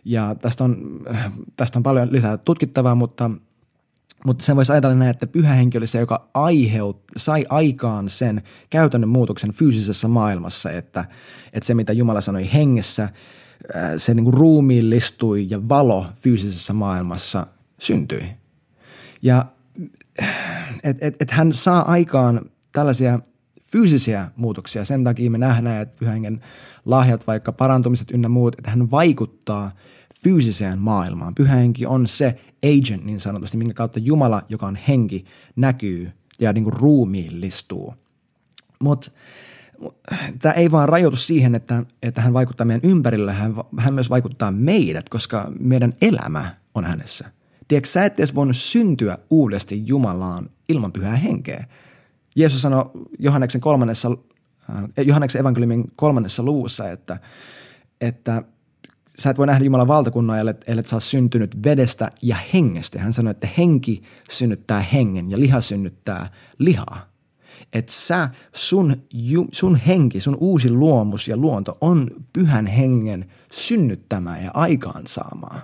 Ja 0.04 0.34
tästä 0.34 0.64
on, 0.64 1.00
tästä 1.56 1.78
on 1.78 1.82
paljon 1.82 2.12
lisää 2.12 2.36
tutkittavaa, 2.36 2.94
mutta 2.94 3.30
mutta 4.24 4.44
sen 4.44 4.56
voisi 4.56 4.72
ajatella 4.72 4.96
näin, 4.96 5.10
että 5.10 5.26
pyhä 5.26 5.54
henki 5.54 5.78
oli 5.78 5.86
se, 5.86 5.98
joka 5.98 6.28
aiheut, 6.34 7.04
sai 7.16 7.44
aikaan 7.48 8.08
sen 8.08 8.42
käytännön 8.70 9.08
muutoksen 9.08 9.52
fyysisessä 9.52 10.08
maailmassa, 10.08 10.70
että, 10.70 11.04
että 11.52 11.66
se 11.66 11.74
mitä 11.74 11.92
Jumala 11.92 12.20
sanoi 12.20 12.52
hengessä, 12.52 13.08
se 13.96 14.14
niin 14.14 14.24
kuin 14.24 14.34
ruumiillistui 14.34 15.46
ja 15.50 15.68
valo 15.68 16.06
fyysisessä 16.20 16.72
maailmassa 16.72 17.46
syntyi. 17.78 18.22
Ja 19.22 19.44
että 20.82 21.06
et, 21.06 21.22
et 21.22 21.30
hän 21.30 21.52
saa 21.52 21.90
aikaan 21.90 22.40
tällaisia 22.72 23.20
fyysisiä 23.62 24.28
muutoksia. 24.36 24.84
Sen 24.84 25.04
takia 25.04 25.30
me 25.30 25.38
nähdään, 25.38 25.82
että 25.82 25.96
pyhän 25.98 26.40
lahjat, 26.84 27.26
vaikka 27.26 27.52
parantumiset 27.52 28.10
ynnä 28.10 28.28
muut, 28.28 28.54
että 28.58 28.70
hän 28.70 28.90
vaikuttaa– 28.90 29.70
fyysiseen 30.26 30.78
maailmaan. 30.78 31.34
Pyhä 31.34 31.54
henki 31.54 31.86
on 31.86 32.06
se 32.06 32.38
agent 32.64 33.04
niin 33.04 33.20
sanotusti, 33.20 33.56
minkä 33.56 33.74
kautta 33.74 33.98
Jumala, 33.98 34.42
joka 34.48 34.66
on 34.66 34.78
henki, 34.88 35.24
näkyy 35.56 36.12
ja 36.40 36.52
niin 36.52 36.64
kuin 36.64 36.76
ruumiillistuu. 36.76 37.94
Mutta 38.78 39.10
tämä 40.38 40.52
ei 40.52 40.70
vaan 40.70 40.88
rajoitu 40.88 41.16
siihen, 41.16 41.54
että, 41.54 41.82
että 42.02 42.20
hän 42.20 42.32
vaikuttaa 42.32 42.64
meidän 42.64 42.90
ympärillä, 42.90 43.32
hän, 43.32 43.54
hän 43.78 43.94
myös 43.94 44.10
vaikuttaa 44.10 44.50
meidät, 44.50 45.08
koska 45.08 45.52
meidän 45.60 45.94
elämä 46.00 46.54
on 46.74 46.84
hänessä. 46.84 47.30
Tiedätkö, 47.68 47.88
sä 47.88 48.04
et 48.04 48.20
edes 48.20 48.34
voinut 48.34 48.56
syntyä 48.56 49.18
uudesti 49.30 49.82
Jumalaan 49.86 50.50
ilman 50.68 50.92
pyhää 50.92 51.16
henkeä. 51.16 51.64
Jeesus 52.36 52.62
sanoi 52.62 52.90
Johanneksen, 53.18 53.60
kolmannessa, 53.60 54.10
äh, 54.70 55.06
Johanneksen 55.06 55.40
evankeliumin 55.40 55.84
kolmannessa 55.96 56.42
luvussa, 56.42 56.90
että, 56.90 57.20
että 58.00 58.42
sä 59.18 59.30
et 59.30 59.38
voi 59.38 59.46
nähdä 59.46 59.64
Jumalan 59.64 59.88
valtakunnan, 59.88 60.38
ellei, 60.38 60.54
ellei 60.66 60.88
sä 60.88 61.00
syntynyt 61.00 61.64
vedestä 61.64 62.10
ja 62.22 62.36
hengestä. 62.54 62.98
Hän 62.98 63.12
sanoi, 63.12 63.30
että 63.30 63.48
henki 63.58 64.02
synnyttää 64.30 64.80
hengen 64.80 65.30
ja 65.30 65.40
liha 65.40 65.60
synnyttää 65.60 66.30
lihaa. 66.58 67.10
Että 67.72 67.92
sä, 67.92 68.28
sun, 68.54 68.96
sun 69.52 69.76
henki, 69.76 70.20
sun 70.20 70.36
uusi 70.40 70.70
luomus 70.70 71.28
ja 71.28 71.36
luonto 71.36 71.78
on 71.80 72.10
pyhän 72.32 72.66
hengen 72.66 73.26
synnyttämää 73.52 74.42
ja 74.42 74.50
aikaansaamaa. 74.54 75.62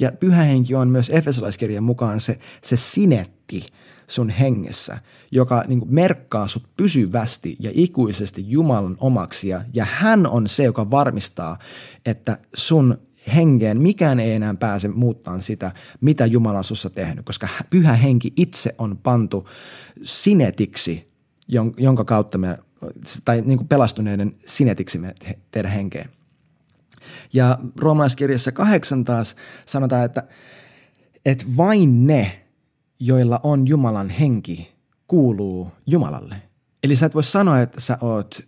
Ja 0.00 0.12
pyhä 0.12 0.42
henki 0.42 0.74
on 0.74 0.88
myös 0.88 1.10
Efesolaiskirjan 1.10 1.84
mukaan 1.84 2.20
se, 2.20 2.38
se 2.62 2.76
sinetti 2.76 3.66
sun 4.06 4.30
hengessä, 4.30 4.98
joka 5.32 5.64
niin 5.66 5.78
kuin 5.78 5.94
merkkaa 5.94 6.48
sut 6.48 6.68
pysyvästi 6.76 7.56
ja 7.60 7.70
ikuisesti 7.74 8.50
Jumalan 8.50 8.96
omaksi. 9.00 9.48
Ja, 9.48 9.62
ja 9.72 9.86
hän 9.90 10.26
on 10.26 10.48
se, 10.48 10.64
joka 10.64 10.90
varmistaa, 10.90 11.58
että 12.06 12.38
sun 12.54 12.98
henkeen 13.34 13.80
mikään 13.80 14.20
ei 14.20 14.32
enää 14.32 14.54
pääse 14.54 14.88
muuttamaan 14.88 15.42
sitä, 15.42 15.72
mitä 16.00 16.26
Jumala 16.26 16.58
on 16.58 16.64
sussa 16.64 16.90
tehnyt, 16.90 17.24
koska 17.24 17.48
pyhä 17.70 17.92
henki 17.92 18.32
itse 18.36 18.74
on 18.78 18.98
pantu 19.02 19.48
sinetiksi, 20.02 21.12
jonka 21.76 22.04
kautta 22.04 22.38
me, 22.38 22.58
tai 23.24 23.42
niin 23.46 23.58
kuin 23.58 23.68
pelastuneiden 23.68 24.32
sinetiksi 24.38 24.98
me 24.98 25.14
tehdä 25.50 25.68
henkeen. 25.68 26.10
Ja 27.32 27.58
roomalaiskirjassa 27.76 28.52
kahdeksan 28.52 29.04
taas 29.04 29.36
sanotaan, 29.66 30.04
että, 30.04 30.22
että 31.24 31.44
vain 31.56 32.06
ne, 32.06 32.45
joilla 33.00 33.40
on 33.42 33.68
Jumalan 33.68 34.10
henki, 34.10 34.68
kuuluu 35.06 35.72
Jumalalle. 35.86 36.36
Eli 36.82 36.96
sä 36.96 37.06
et 37.06 37.14
voi 37.14 37.24
sanoa, 37.24 37.60
että 37.60 37.80
sä 37.80 37.98
oot 38.00 38.40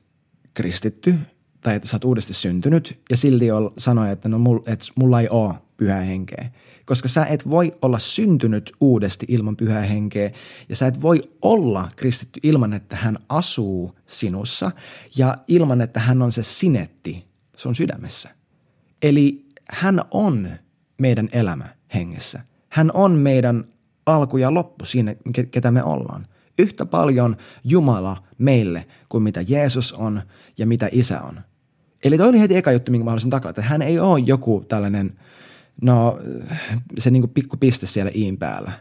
kristitty 0.54 1.18
tai 1.60 1.74
että 1.74 1.88
sä 1.88 1.96
oot 1.96 2.04
uudesti 2.04 2.34
syntynyt 2.34 3.00
ja 3.10 3.16
silti 3.16 3.46
sanoa, 3.78 4.10
että 4.10 4.28
no 4.28 4.38
mulla, 4.38 4.62
että 4.66 4.86
mulla 4.96 5.20
ei 5.20 5.28
ole 5.28 5.54
pyhää 5.76 6.02
henkeä. 6.02 6.50
Koska 6.84 7.08
sä 7.08 7.26
et 7.26 7.50
voi 7.50 7.74
olla 7.82 7.98
syntynyt 7.98 8.72
uudesti 8.80 9.26
ilman 9.28 9.56
pyhää 9.56 9.82
henkeä 9.82 10.30
ja 10.68 10.76
sä 10.76 10.86
et 10.86 11.02
voi 11.02 11.30
olla 11.42 11.88
kristitty 11.96 12.40
ilman, 12.42 12.72
että 12.72 12.96
hän 12.96 13.18
asuu 13.28 13.98
sinussa 14.06 14.70
ja 15.16 15.38
ilman, 15.48 15.80
että 15.80 16.00
hän 16.00 16.22
on 16.22 16.32
se 16.32 16.42
sinetti 16.42 17.26
sun 17.56 17.74
sydämessä. 17.74 18.28
Eli 19.02 19.44
hän 19.70 20.00
on 20.10 20.50
meidän 20.98 21.28
elämä 21.32 21.68
hengessä. 21.94 22.40
Hän 22.68 22.90
on 22.94 23.12
meidän 23.12 23.64
alku 24.14 24.36
ja 24.36 24.54
loppu 24.54 24.84
siinä, 24.84 25.14
ketä 25.50 25.70
me 25.70 25.82
ollaan. 25.82 26.26
Yhtä 26.58 26.86
paljon 26.86 27.36
Jumala 27.64 28.22
meille 28.38 28.86
kuin 29.08 29.22
mitä 29.22 29.44
Jeesus 29.48 29.92
on 29.92 30.22
ja 30.58 30.66
mitä 30.66 30.88
Isä 30.92 31.22
on. 31.22 31.40
Eli 32.04 32.18
toi 32.18 32.28
oli 32.28 32.40
heti 32.40 32.56
eka 32.56 32.72
juttu, 32.72 32.90
minkä 32.90 33.04
mä 33.04 33.10
haluaisin 33.10 33.30
takaa, 33.30 33.50
että 33.50 33.62
hän 33.62 33.82
ei 33.82 33.98
ole 33.98 34.18
joku 34.26 34.64
tällainen, 34.68 35.18
no 35.82 36.18
se 36.98 37.10
niinku 37.10 37.28
pikku 37.28 37.56
piste 37.56 37.86
siellä 37.86 38.12
iin 38.14 38.38
päällä. 38.38 38.72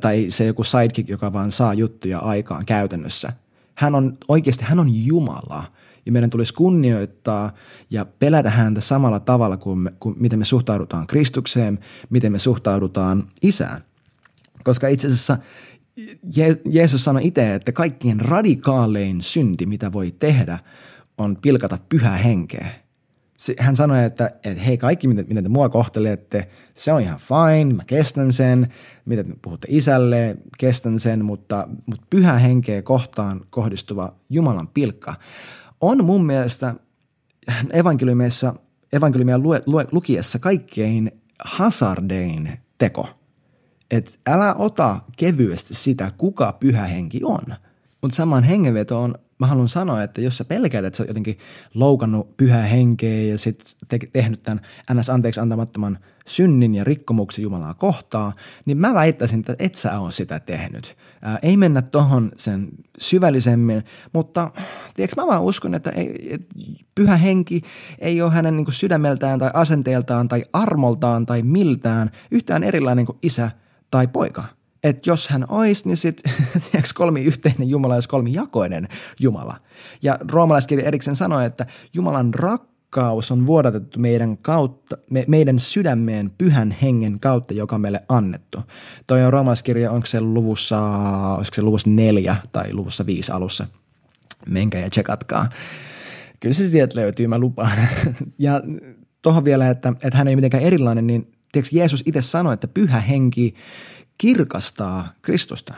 Tai 0.00 0.26
se 0.28 0.44
joku 0.44 0.64
sidekick, 0.64 1.08
joka 1.08 1.32
vaan 1.32 1.52
saa 1.52 1.74
juttuja 1.74 2.18
aikaan 2.18 2.66
käytännössä. 2.66 3.32
Hän 3.74 3.94
on 3.94 4.16
oikeasti, 4.28 4.64
hän 4.64 4.80
on 4.80 5.06
Jumala– 5.06 5.64
ja 6.06 6.12
meidän 6.12 6.30
tulisi 6.30 6.54
kunnioittaa 6.54 7.52
ja 7.90 8.04
pelätä 8.04 8.50
häntä 8.50 8.80
samalla 8.80 9.20
tavalla 9.20 9.56
kuin, 9.56 9.78
me, 9.78 9.92
kuin 10.00 10.16
miten 10.18 10.38
me 10.38 10.44
suhtaudutaan 10.44 11.06
Kristukseen, 11.06 11.78
miten 12.10 12.32
me 12.32 12.38
suhtaudutaan 12.38 13.28
isään. 13.42 13.80
Koska 14.64 14.88
itse 14.88 15.06
asiassa 15.06 15.38
Je- 16.36 16.60
Jeesus 16.70 17.04
sanoi 17.04 17.26
itse, 17.26 17.54
että 17.54 17.72
kaikkien 17.72 18.20
radikaalein 18.20 19.22
synti, 19.22 19.66
mitä 19.66 19.92
voi 19.92 20.10
tehdä, 20.18 20.58
on 21.18 21.36
pilkata 21.42 21.78
pyhää 21.88 22.16
henkeä. 22.16 22.68
Hän 23.58 23.76
sanoi, 23.76 24.04
että, 24.04 24.30
että 24.44 24.62
hei 24.62 24.78
kaikki, 24.78 25.08
miten, 25.08 25.24
miten 25.28 25.44
te 25.44 25.48
mua 25.48 25.68
kohtelette, 25.68 26.48
se 26.74 26.92
on 26.92 27.00
ihan 27.00 27.18
fine, 27.18 27.74
mä 27.74 27.84
kestän 27.84 28.32
sen, 28.32 28.68
miten 29.04 29.26
te 29.26 29.34
puhutte 29.42 29.66
isälle, 29.70 30.36
kestän 30.58 31.00
sen, 31.00 31.24
mutta, 31.24 31.68
mutta 31.86 32.06
pyhä 32.10 32.32
henkeä 32.32 32.82
kohtaan 32.82 33.40
kohdistuva 33.50 34.14
Jumalan 34.30 34.68
pilkka 34.68 35.14
on 35.80 36.04
mun 36.04 36.26
mielestä 36.26 36.74
evankeliumia 38.92 39.40
lukiessa 39.92 40.38
kaikkein 40.38 41.10
hazardein 41.44 42.58
teko. 42.78 43.23
Että 43.90 44.10
älä 44.26 44.54
ota 44.54 45.00
kevyesti 45.16 45.74
sitä, 45.74 46.10
kuka 46.16 46.52
pyhä 46.60 46.86
henki 46.86 47.20
on. 47.24 47.44
Mutta 48.02 48.16
samaan 48.16 48.42
hengenvetoon 48.42 49.14
mä 49.38 49.46
haluan 49.46 49.68
sanoa, 49.68 50.02
että 50.02 50.20
jos 50.20 50.38
sä 50.38 50.44
pelkäät, 50.44 50.84
että 50.84 50.96
sä 50.96 51.04
jotenkin 51.04 51.38
loukannut 51.74 52.36
pyhää 52.36 52.62
henkeä 52.62 53.22
ja 53.22 53.38
sit 53.38 53.76
te- 53.88 53.98
tehnyt 54.12 54.42
tämän 54.42 54.60
ns. 54.94 55.10
anteeksi 55.10 55.40
antamattoman 55.40 55.98
synnin 56.26 56.74
ja 56.74 56.84
rikkomuksen 56.84 57.42
Jumalaa 57.42 57.74
kohtaa, 57.74 58.32
niin 58.64 58.78
mä 58.78 58.94
väittäisin, 58.94 59.40
että 59.40 59.56
et 59.58 59.74
sä 59.74 60.00
ole 60.00 60.10
sitä 60.10 60.40
tehnyt. 60.40 60.96
Ää, 61.22 61.38
ei 61.42 61.56
mennä 61.56 61.82
tohon 61.82 62.32
sen 62.36 62.68
syvällisemmin, 62.98 63.82
mutta 64.12 64.50
tiedätkö, 64.94 65.20
mä 65.20 65.26
vaan 65.26 65.42
uskon, 65.42 65.74
että, 65.74 65.90
ei, 65.90 66.34
että 66.34 66.54
pyhä 66.94 67.16
henki 67.16 67.62
ei 67.98 68.22
ole 68.22 68.30
hänen 68.30 68.56
niin 68.56 68.72
sydämeltään 68.72 69.38
tai 69.38 69.50
asenteeltaan 69.54 70.28
tai 70.28 70.44
armoltaan 70.52 71.26
tai 71.26 71.42
miltään 71.42 72.10
yhtään 72.30 72.62
erilainen 72.62 73.06
kuin 73.06 73.18
isä 73.22 73.50
tai 73.94 74.08
poika– 74.08 74.44
että 74.84 75.10
jos 75.10 75.28
hän 75.28 75.44
olisi, 75.48 75.88
niin 75.88 75.96
sitten 75.96 76.32
kolmi 76.94 77.24
yhteinen 77.24 77.68
Jumala 77.68 77.94
olisi 77.94 78.08
jakoinen 78.32 78.88
Jumala. 79.20 79.56
Ja 80.02 80.18
roomalaiskirja 80.32 80.86
Eriksen 80.86 81.16
sanoi, 81.16 81.46
että 81.46 81.66
Jumalan 81.94 82.34
rakkaus 82.34 83.30
on 83.30 83.46
vuodatettu 83.46 84.00
meidän, 84.00 84.38
kautta, 84.38 84.98
me, 85.10 85.24
meidän 85.28 85.58
sydämeen 85.58 86.30
pyhän 86.38 86.70
hengen 86.70 87.20
kautta, 87.20 87.54
joka 87.54 87.78
meille 87.78 88.04
annettu. 88.08 88.62
Toi 89.06 89.24
on 89.24 89.32
roomalaiskirja, 89.32 89.90
onko 89.90 90.06
se 90.06 90.20
luvussa, 90.20 90.80
onko 91.30 91.44
se 91.52 91.62
luvussa 91.62 91.90
neljä 91.90 92.36
tai 92.52 92.72
luvussa 92.72 93.06
viisi 93.06 93.32
alussa. 93.32 93.66
Menkää 94.48 94.80
ja 94.80 94.90
tsekatkaa. 94.90 95.48
Kyllä 96.40 96.54
se 96.54 96.68
sieltä 96.68 97.00
löytyy, 97.00 97.26
mä 97.26 97.38
lupaan. 97.38 97.78
ja 98.38 98.62
tuohon 99.22 99.44
vielä, 99.44 99.70
että, 99.70 99.88
että 99.88 100.18
hän 100.18 100.28
ei 100.28 100.36
mitenkään 100.36 100.62
erilainen, 100.62 101.06
niin 101.06 101.33
tiedätkö, 101.54 101.76
Jeesus 101.76 102.02
itse 102.06 102.22
sanoi, 102.22 102.54
että 102.54 102.68
pyhä 102.68 103.00
henki 103.00 103.54
kirkastaa 104.18 105.12
Kristusta. 105.22 105.74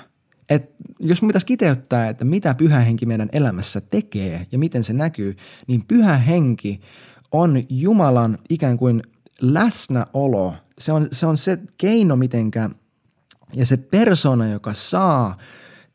Et 0.48 0.70
jos 1.00 1.22
me 1.22 1.26
pitäisi 1.26 1.46
kiteyttää, 1.46 2.08
että 2.08 2.24
mitä 2.24 2.54
pyhä 2.54 2.80
henki 2.80 3.06
meidän 3.06 3.28
elämässä 3.32 3.80
tekee 3.80 4.46
ja 4.52 4.58
miten 4.58 4.84
se 4.84 4.92
näkyy, 4.92 5.36
niin 5.66 5.84
pyhä 5.88 6.16
henki 6.16 6.80
on 7.32 7.62
Jumalan 7.70 8.38
ikään 8.50 8.76
kuin 8.76 9.02
läsnäolo. 9.40 10.54
Se 10.78 10.92
on 10.92 11.08
se, 11.12 11.26
on 11.26 11.36
se 11.36 11.58
keino, 11.78 12.16
mitenkä 12.16 12.70
ja 13.54 13.66
se 13.66 13.76
persona, 13.76 14.48
joka 14.48 14.74
saa 14.74 15.36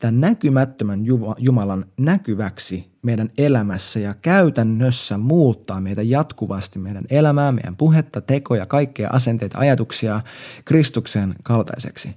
tämän 0.02 0.20
näkymättömän 0.20 1.00
Jumalan 1.38 1.84
näkyväksi 1.98 2.92
meidän 3.02 3.30
elämässä 3.38 4.00
ja 4.00 4.14
käytännössä 4.14 5.18
muuttaa 5.18 5.80
meitä 5.80 6.02
jatkuvasti, 6.02 6.78
meidän 6.78 7.04
elämää, 7.10 7.52
meidän 7.52 7.76
puhetta, 7.76 8.20
tekoja, 8.20 8.66
kaikkea 8.66 9.10
asenteita, 9.12 9.58
ajatuksia 9.58 10.20
Kristuksen 10.64 11.34
kaltaiseksi. 11.42 12.16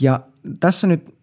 Ja 0.00 0.20
tässä 0.60 0.86
nyt, 0.86 1.14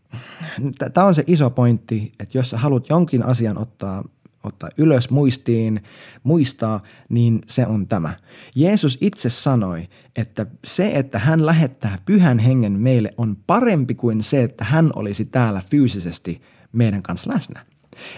tämä 0.93 1.07
on 1.07 1.15
se 1.15 1.23
iso 1.27 1.49
pointti, 1.49 2.13
että 2.19 2.37
jos 2.37 2.49
sä 2.49 2.57
haluat 2.57 2.89
jonkin 2.89 3.25
asian 3.25 3.57
ottaa 3.57 4.03
ottaa 4.43 4.69
ylös 4.77 5.09
muistiin, 5.09 5.81
muistaa, 6.23 6.83
niin 7.09 7.41
se 7.47 7.65
on 7.65 7.87
tämä. 7.87 8.15
Jeesus 8.55 8.97
itse 9.01 9.29
sanoi, 9.29 9.87
että 10.15 10.45
se, 10.63 10.91
että 10.93 11.19
hän 11.19 11.45
lähettää 11.45 11.97
pyhän 12.05 12.39
hengen 12.39 12.71
meille 12.71 13.13
on 13.17 13.35
parempi 13.47 13.95
kuin 13.95 14.23
se, 14.23 14.43
että 14.43 14.65
hän 14.65 14.91
olisi 14.95 15.25
täällä 15.25 15.61
fyysisesti 15.69 16.41
meidän 16.71 17.03
kanssa 17.03 17.33
läsnä. 17.33 17.65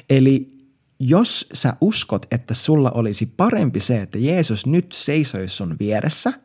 Eli 0.09 0.51
jos 0.99 1.49
sä 1.53 1.73
uskot, 1.81 2.25
että 2.31 2.53
sulla 2.53 2.91
olisi 2.91 3.25
parempi 3.25 3.79
se, 3.79 4.01
että 4.01 4.17
Jeesus 4.17 4.65
nyt 4.65 4.91
seisoisi 4.91 5.55
sun 5.55 5.75
vieressä– 5.79 6.33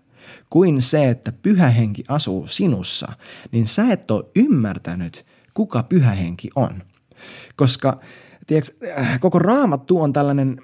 kuin 0.50 0.82
se, 0.82 1.08
että 1.08 1.32
pyhä 1.32 1.68
henki 1.68 2.04
asuu 2.08 2.46
sinussa, 2.46 3.12
niin 3.52 3.66
sä 3.66 3.92
et 3.92 4.10
ole 4.10 4.24
ymmärtänyt, 4.36 5.26
kuka 5.54 5.82
pyhä 5.82 6.10
henki 6.10 6.50
on. 6.54 6.82
Koska 7.56 8.00
tiedätkö, 8.46 8.86
äh, 8.98 9.20
koko 9.20 9.38
raamattu 9.38 10.00
on 10.00 10.12
tällainen 10.12 10.62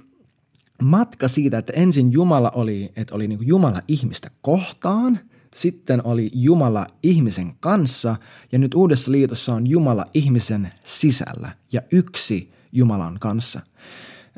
matka 0.82 1.28
siitä, 1.28 1.58
että 1.58 1.72
ensin 1.76 2.12
Jumala 2.12 2.50
oli, 2.50 2.92
että 2.96 3.14
oli 3.14 3.28
niin 3.28 3.46
Jumala 3.46 3.82
ihmistä 3.88 4.30
kohtaan, 4.42 5.20
sitten 5.54 6.06
oli 6.06 6.30
Jumala 6.34 6.86
ihmisen 7.02 7.54
kanssa 7.60 8.16
ja 8.52 8.58
nyt 8.58 8.74
uudessa 8.74 9.12
liitossa 9.12 9.54
on 9.54 9.70
Jumala 9.70 10.06
ihmisen 10.14 10.72
sisällä 10.84 11.56
ja 11.72 11.82
yksi 11.92 12.52
Jumalan 12.72 13.18
kanssa. 13.20 13.60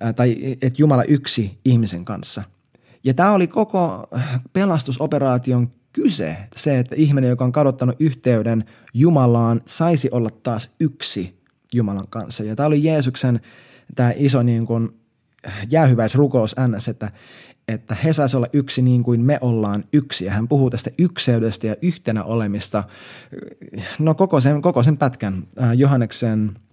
Äh, 0.05 0.15
tai 0.15 0.37
että 0.63 0.83
Jumala 0.83 1.05
yksi 1.05 1.59
ihmisen 1.65 2.05
kanssa– 2.05 2.43
ja 3.05 3.15
tämä 3.15 3.33
oli 3.33 3.47
koko 3.47 4.07
pelastusoperaation 4.53 5.71
kyse 5.93 6.37
se, 6.57 6.79
että 6.79 6.97
ihminen, 6.99 7.31
joka 7.31 7.45
on 7.45 7.53
kadottanut 7.53 7.97
yhteyden 7.99 8.65
Jumalaan, 8.95 9.61
saisi 9.67 10.09
olla 10.13 10.31
taas 10.43 10.71
yksi 10.81 11.44
Jumalan 11.75 12.09
kanssa. 12.09 12.45
Ja 12.45 12.57
tämä 12.57 12.67
oli 12.67 12.85
Jeesuksen 12.85 13.41
tämä 13.95 14.13
iso 14.17 14.43
niin 14.43 14.67
kuin 14.67 14.89
jäähyväisrukous 15.71 16.57
ns, 16.69 16.89
että, 16.89 17.11
että 17.69 17.95
he 18.05 18.13
saisi 18.13 18.37
olla 18.37 18.47
yksi 18.53 18.83
niin 18.83 19.03
kuin 19.03 19.21
me 19.21 19.39
ollaan 19.41 19.85
yksi. 19.93 20.25
Ja 20.25 20.33
hän 20.33 20.49
puhuu 20.49 20.71
tästä 20.71 20.91
ykseydestä 20.99 21.67
ja 21.67 21.77
yhtenä 21.83 22.25
olemista, 22.25 22.85
no 23.99 24.15
koko 24.15 24.41
sen, 24.41 24.63
koko 24.63 24.83
sen 24.83 24.97
pätkän 24.97 25.47
Johanneksen– 25.77 26.53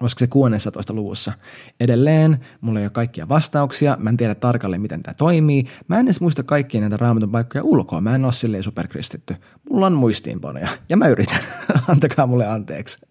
olisiko 0.00 0.18
se 0.18 0.26
16. 0.26 0.92
luvussa. 0.92 1.32
Edelleen 1.80 2.40
mulla 2.60 2.78
ei 2.78 2.84
ole 2.84 2.90
kaikkia 2.90 3.28
vastauksia, 3.28 3.96
mä 4.00 4.10
en 4.10 4.16
tiedä 4.16 4.34
tarkalleen 4.34 4.82
miten 4.82 5.02
tämä 5.02 5.14
toimii, 5.14 5.64
mä 5.88 5.98
en 5.98 6.06
edes 6.06 6.20
muista 6.20 6.42
kaikkia 6.42 6.80
näitä 6.80 6.96
raamatun 6.96 7.30
paikkoja 7.30 7.64
ulkoa, 7.64 8.00
mä 8.00 8.14
en 8.14 8.24
ole 8.24 8.32
silleen 8.32 8.62
superkristitty. 8.62 9.36
Mulla 9.70 9.86
on 9.86 9.92
muistiinpanoja 9.92 10.68
ja 10.88 10.96
mä 10.96 11.08
yritän, 11.08 11.40
antakaa 11.88 12.26
mulle 12.26 12.46
anteeksi. 12.46 13.09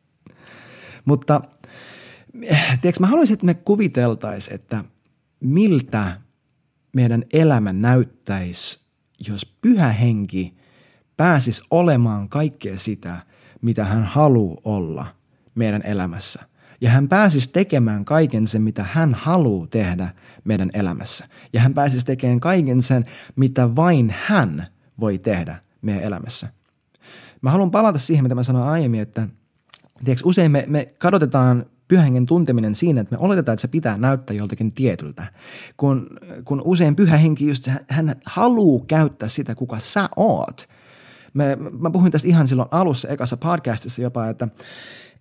Mutta 1.09 1.41
tiedätkö, 2.81 2.99
mä 2.99 3.07
haluaisin, 3.07 3.33
että 3.33 3.45
me 3.45 3.53
kuviteltaisiin, 3.53 4.55
että 4.55 4.83
miltä 5.39 6.21
meidän 6.95 7.23
elämä 7.33 7.73
näyttäisi, 7.73 8.79
jos 9.27 9.45
pyhä 9.61 9.87
henki 9.87 10.57
pääsisi 11.17 11.61
olemaan 11.71 12.29
kaikkea 12.29 12.77
sitä, 12.77 13.17
mitä 13.61 13.85
hän 13.85 14.03
haluaa 14.03 14.61
olla 14.63 15.05
meidän 15.55 15.81
elämässä 15.85 16.39
ja 16.81 16.89
hän 16.89 17.09
pääsisi 17.09 17.49
tekemään 17.49 18.05
kaiken 18.05 18.47
sen, 18.47 18.61
mitä 18.61 18.83
hän 18.83 19.13
haluaa 19.13 19.67
tehdä 19.67 20.13
meidän 20.43 20.69
elämässä. 20.73 21.27
Ja 21.53 21.61
hän 21.61 21.73
pääsisi 21.73 22.05
tekemään 22.05 22.39
kaiken 22.39 22.81
sen, 22.81 23.05
mitä 23.35 23.75
vain 23.75 24.15
hän 24.25 24.67
voi 24.99 25.17
tehdä 25.17 25.61
meidän 25.81 26.03
elämässä. 26.03 26.47
Mä 27.41 27.51
haluan 27.51 27.71
palata 27.71 27.99
siihen, 27.99 28.25
mitä 28.25 28.35
mä 28.35 28.43
sanoin 28.43 28.69
aiemmin, 28.69 29.01
että 29.01 29.27
tiedätkö, 30.05 30.27
usein 30.27 30.51
me, 30.51 30.63
me 30.67 30.93
kadotetaan 30.99 31.65
pyhängen 31.87 32.25
tunteminen 32.25 32.75
siinä, 32.75 33.01
että 33.01 33.15
me 33.15 33.25
oletetaan, 33.25 33.53
että 33.53 33.61
se 33.61 33.67
pitää 33.67 33.97
näyttää 33.97 34.35
joltakin 34.35 34.73
tietyltä. 34.73 35.27
Kun, 35.77 36.07
kun 36.43 36.61
usein 36.65 36.95
pyhä 36.95 37.17
henki 37.17 37.47
just, 37.47 37.69
hän 37.89 38.15
haluaa 38.25 38.85
käyttää 38.87 39.29
sitä, 39.29 39.55
kuka 39.55 39.79
sä 39.79 40.09
oot. 40.15 40.69
Me, 41.33 41.57
mä 41.79 41.89
puhuin 41.89 42.11
tästä 42.11 42.27
ihan 42.27 42.47
silloin 42.47 42.69
alussa, 42.71 43.07
ekassa 43.07 43.37
podcastissa 43.37 44.01
jopa, 44.01 44.27
että, 44.27 44.47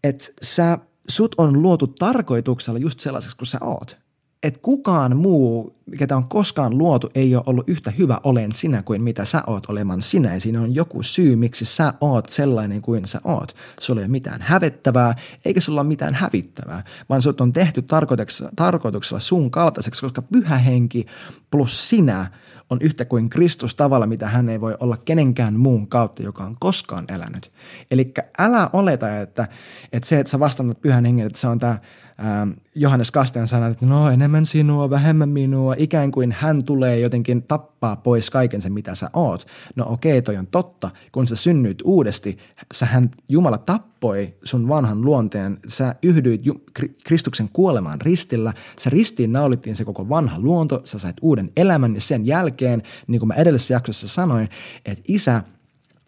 että 0.04 0.24
sä 0.42 0.78
sut 1.08 1.34
on 1.38 1.62
luotu 1.62 1.86
tarkoituksella 1.86 2.78
just 2.78 3.00
sellaiseksi 3.00 3.36
kuin 3.36 3.46
sä 3.46 3.58
oot. 3.60 4.07
Et 4.42 4.58
kukaan 4.58 5.16
muu, 5.16 5.76
ketä 5.98 6.16
on 6.16 6.28
koskaan 6.28 6.78
luotu, 6.78 7.10
ei 7.14 7.36
ole 7.36 7.44
ollut 7.46 7.68
yhtä 7.68 7.90
hyvä 7.90 8.20
olen 8.24 8.52
sinä 8.52 8.82
kuin 8.82 9.02
mitä 9.02 9.24
sä 9.24 9.42
oot 9.46 9.66
oleman 9.66 10.02
sinä. 10.02 10.34
Ja 10.34 10.40
siinä 10.40 10.60
on 10.60 10.74
joku 10.74 11.02
syy, 11.02 11.36
miksi 11.36 11.64
sä 11.64 11.94
oot 12.00 12.28
sellainen 12.28 12.82
kuin 12.82 13.06
sä 13.06 13.20
oot. 13.24 13.56
Sulla 13.80 14.00
ei 14.00 14.04
ole 14.04 14.10
mitään 14.10 14.40
hävettävää, 14.40 15.14
eikä 15.44 15.60
sulla 15.60 15.80
ole 15.80 15.88
mitään 15.88 16.14
hävittävää, 16.14 16.84
vaan 17.08 17.22
sut 17.22 17.40
on 17.40 17.52
tehty 17.52 17.82
tarkoituksella, 17.82 18.50
tarkoituksella 18.56 19.20
sun 19.20 19.50
kaltaiseksi, 19.50 20.00
koska 20.00 20.22
pyhä 20.22 20.58
henki 20.58 21.06
plus 21.50 21.88
sinä 21.88 22.30
on 22.70 22.78
yhtä 22.80 23.04
kuin 23.04 23.28
Kristus 23.28 23.74
tavalla, 23.74 24.06
mitä 24.06 24.28
hän 24.28 24.48
ei 24.48 24.60
voi 24.60 24.76
olla 24.80 24.96
kenenkään 24.96 25.54
muun 25.54 25.88
kautta, 25.88 26.22
joka 26.22 26.44
on 26.44 26.56
koskaan 26.60 27.04
elänyt. 27.08 27.52
Eli 27.90 28.12
älä 28.38 28.70
oleta, 28.72 29.20
että, 29.20 29.48
että 29.92 30.08
se, 30.08 30.18
että 30.18 30.30
sä 30.30 30.40
vastannut 30.40 30.80
pyhän 30.80 31.04
hengen, 31.04 31.26
että 31.26 31.38
se 31.38 31.48
on 31.48 31.58
tämä 31.58 31.78
ähm, 32.24 32.50
Johannes 32.74 33.10
Kasten 33.10 33.48
sana, 33.48 33.66
että 33.66 33.86
no 33.86 34.10
enemmän 34.10 34.46
sinua, 34.46 34.90
vähemmän 34.90 35.28
minua, 35.28 35.74
ikään 35.78 36.10
kuin 36.10 36.32
hän 36.32 36.64
tulee 36.64 36.98
jotenkin 36.98 37.42
tappaa 37.42 37.96
pois 37.96 38.30
kaiken 38.30 38.60
sen, 38.60 38.72
mitä 38.72 38.94
sä 38.94 39.10
oot. 39.12 39.46
No 39.76 39.84
okei, 39.88 40.22
toi 40.22 40.36
on 40.36 40.46
totta. 40.46 40.90
Kun 41.12 41.26
sä 41.26 41.36
synnyit 41.36 41.78
uudesti, 41.84 42.38
sähän 42.74 43.10
Jumala 43.28 43.58
tappoi 43.58 44.34
sun 44.44 44.68
vanhan 44.68 45.00
luonteen, 45.00 45.58
sä 45.68 45.94
yhdyit 46.02 46.46
Ju- 46.46 46.64
Kristuksen 47.04 47.48
kuolemaan 47.52 48.00
ristillä, 48.00 48.52
sä 48.80 48.90
ristiin 48.90 49.32
naulittiin 49.32 49.76
se 49.76 49.84
koko 49.84 50.08
vanha 50.08 50.38
luonto, 50.40 50.80
sä 50.84 50.98
sait 50.98 51.16
uuden 51.22 51.50
elämän 51.56 51.94
ja 51.94 52.00
sen 52.00 52.26
jälkeen, 52.26 52.82
niin 53.06 53.18
kuin 53.18 53.28
mä 53.28 53.34
edellisessä 53.34 53.74
jaksossa 53.74 54.08
sanoin, 54.08 54.48
että 54.84 55.04
isä 55.08 55.42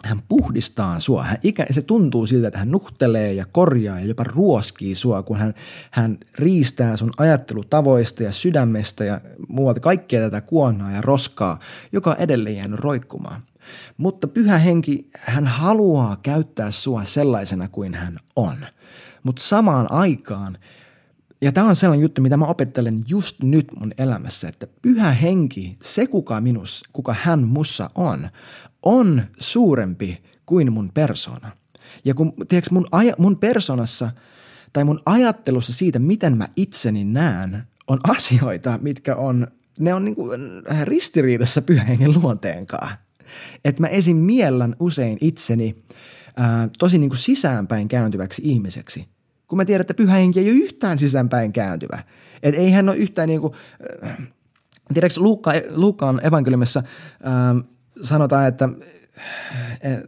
hän 0.05 0.23
puhdistaa 0.29 1.01
sua. 1.01 1.25
Hän 1.25 1.39
ikä, 1.43 1.67
se 1.71 1.83
tuntuu 1.83 2.27
siltä, 2.27 2.49
että 2.49 2.59
hän 2.59 2.71
nuhtelee 2.71 3.33
ja 3.33 3.45
korjaa 3.53 4.01
ja 4.01 4.07
jopa 4.07 4.25
ruoskii 4.25 4.95
sua, 4.95 5.23
kun 5.23 5.39
hän, 5.39 5.55
hän 5.91 6.19
riistää 6.35 6.97
sun 6.97 7.11
ajattelutavoista 7.19 8.23
ja 8.23 8.33
sydämestä 8.33 9.05
ja 9.05 9.21
muualta 9.49 9.81
kaikkea 9.81 10.21
tätä 10.21 10.41
kuonnaa 10.41 10.91
ja 10.91 11.01
roskaa, 11.01 11.59
joka 11.93 12.11
on 12.11 12.17
edelleen 12.19 12.57
jäänyt 12.57 12.81
roikkumaan. 12.81 13.43
Mutta 13.97 14.29
pyhä 14.29 14.59
henki, 14.59 15.09
hän 15.21 15.47
haluaa 15.47 16.17
käyttää 16.23 16.71
sua 16.71 17.05
sellaisena 17.05 17.69
kuin 17.69 17.95
hän 17.95 18.19
on. 18.37 18.67
Mutta 19.23 19.43
samaan 19.43 19.93
aikaan, 19.93 20.59
ja 21.43 21.53
tämä 21.53 21.69
on 21.69 21.77
sellainen 21.77 22.03
juttu, 22.03 22.23
mitä 22.23 22.37
mä 22.37 22.47
opettelen 22.47 23.01
just 23.09 23.43
nyt 23.43 23.67
mun 23.81 23.93
elämässä, 23.99 24.49
että 24.49 24.67
pyhä 24.83 25.11
henki, 25.11 25.77
se 25.83 26.07
kuka 26.07 26.41
minus, 26.41 26.83
kuka 26.93 27.15
hän 27.21 27.43
mussa 27.43 27.91
on, 27.95 28.29
on 28.83 29.23
suurempi 29.39 30.23
kuin 30.47 30.73
mun 30.73 30.91
persona. 30.95 31.51
Ja 32.05 32.15
kun, 32.15 32.33
tiedätkö, 32.49 32.75
mun, 32.75 32.87
aja, 32.93 33.15
mun 33.19 33.37
personassa 33.37 34.11
tai 34.73 34.85
mun 34.85 35.01
ajattelussa 35.07 35.73
siitä, 35.73 35.99
miten 35.99 36.37
mä 36.37 36.49
itseni 36.57 37.05
näen, 37.05 37.63
on 37.89 38.01
asioita, 38.17 38.79
mitkä 38.83 39.17
on, 39.17 39.47
ne 39.79 39.95
on 39.95 40.05
niinku 40.05 40.31
ristiriidassa 40.83 41.63
pyhän 41.63 42.15
luonteenkaan. 42.23 42.97
Että 43.65 43.81
mä 43.81 43.87
esim. 43.87 44.17
miellän 44.17 44.77
usein 44.81 45.19
itseni 45.21 45.85
ää, 46.37 46.69
tosi 46.79 46.99
niinku 46.99 47.17
sisäänpäin 47.17 47.89
kääntyväksi 47.89 48.43
ihmiseksi. 48.45 49.09
Kun 49.51 49.57
mä 49.57 49.65
tiedän, 49.65 49.81
että 49.81 49.95
pyhä 49.95 50.15
henki 50.15 50.41
ei 50.41 50.47
ole 50.47 50.55
yhtään 50.55 50.99
sisäänpäin 50.99 51.53
kääntyvä. 51.53 52.03
Että 52.43 52.61
ei 52.61 52.71
hän 52.71 52.89
ole 52.89 52.97
yhtään 52.97 53.29
niinku, 53.29 53.55
äh, 54.05 54.19
tiedätkö, 54.95 55.21
Luukka, 55.21 55.53
Luukkaan 55.71 56.27
evankeliumissa 56.27 56.83
äh, 56.83 57.65
sanotaan, 58.03 58.49
että 58.49 58.69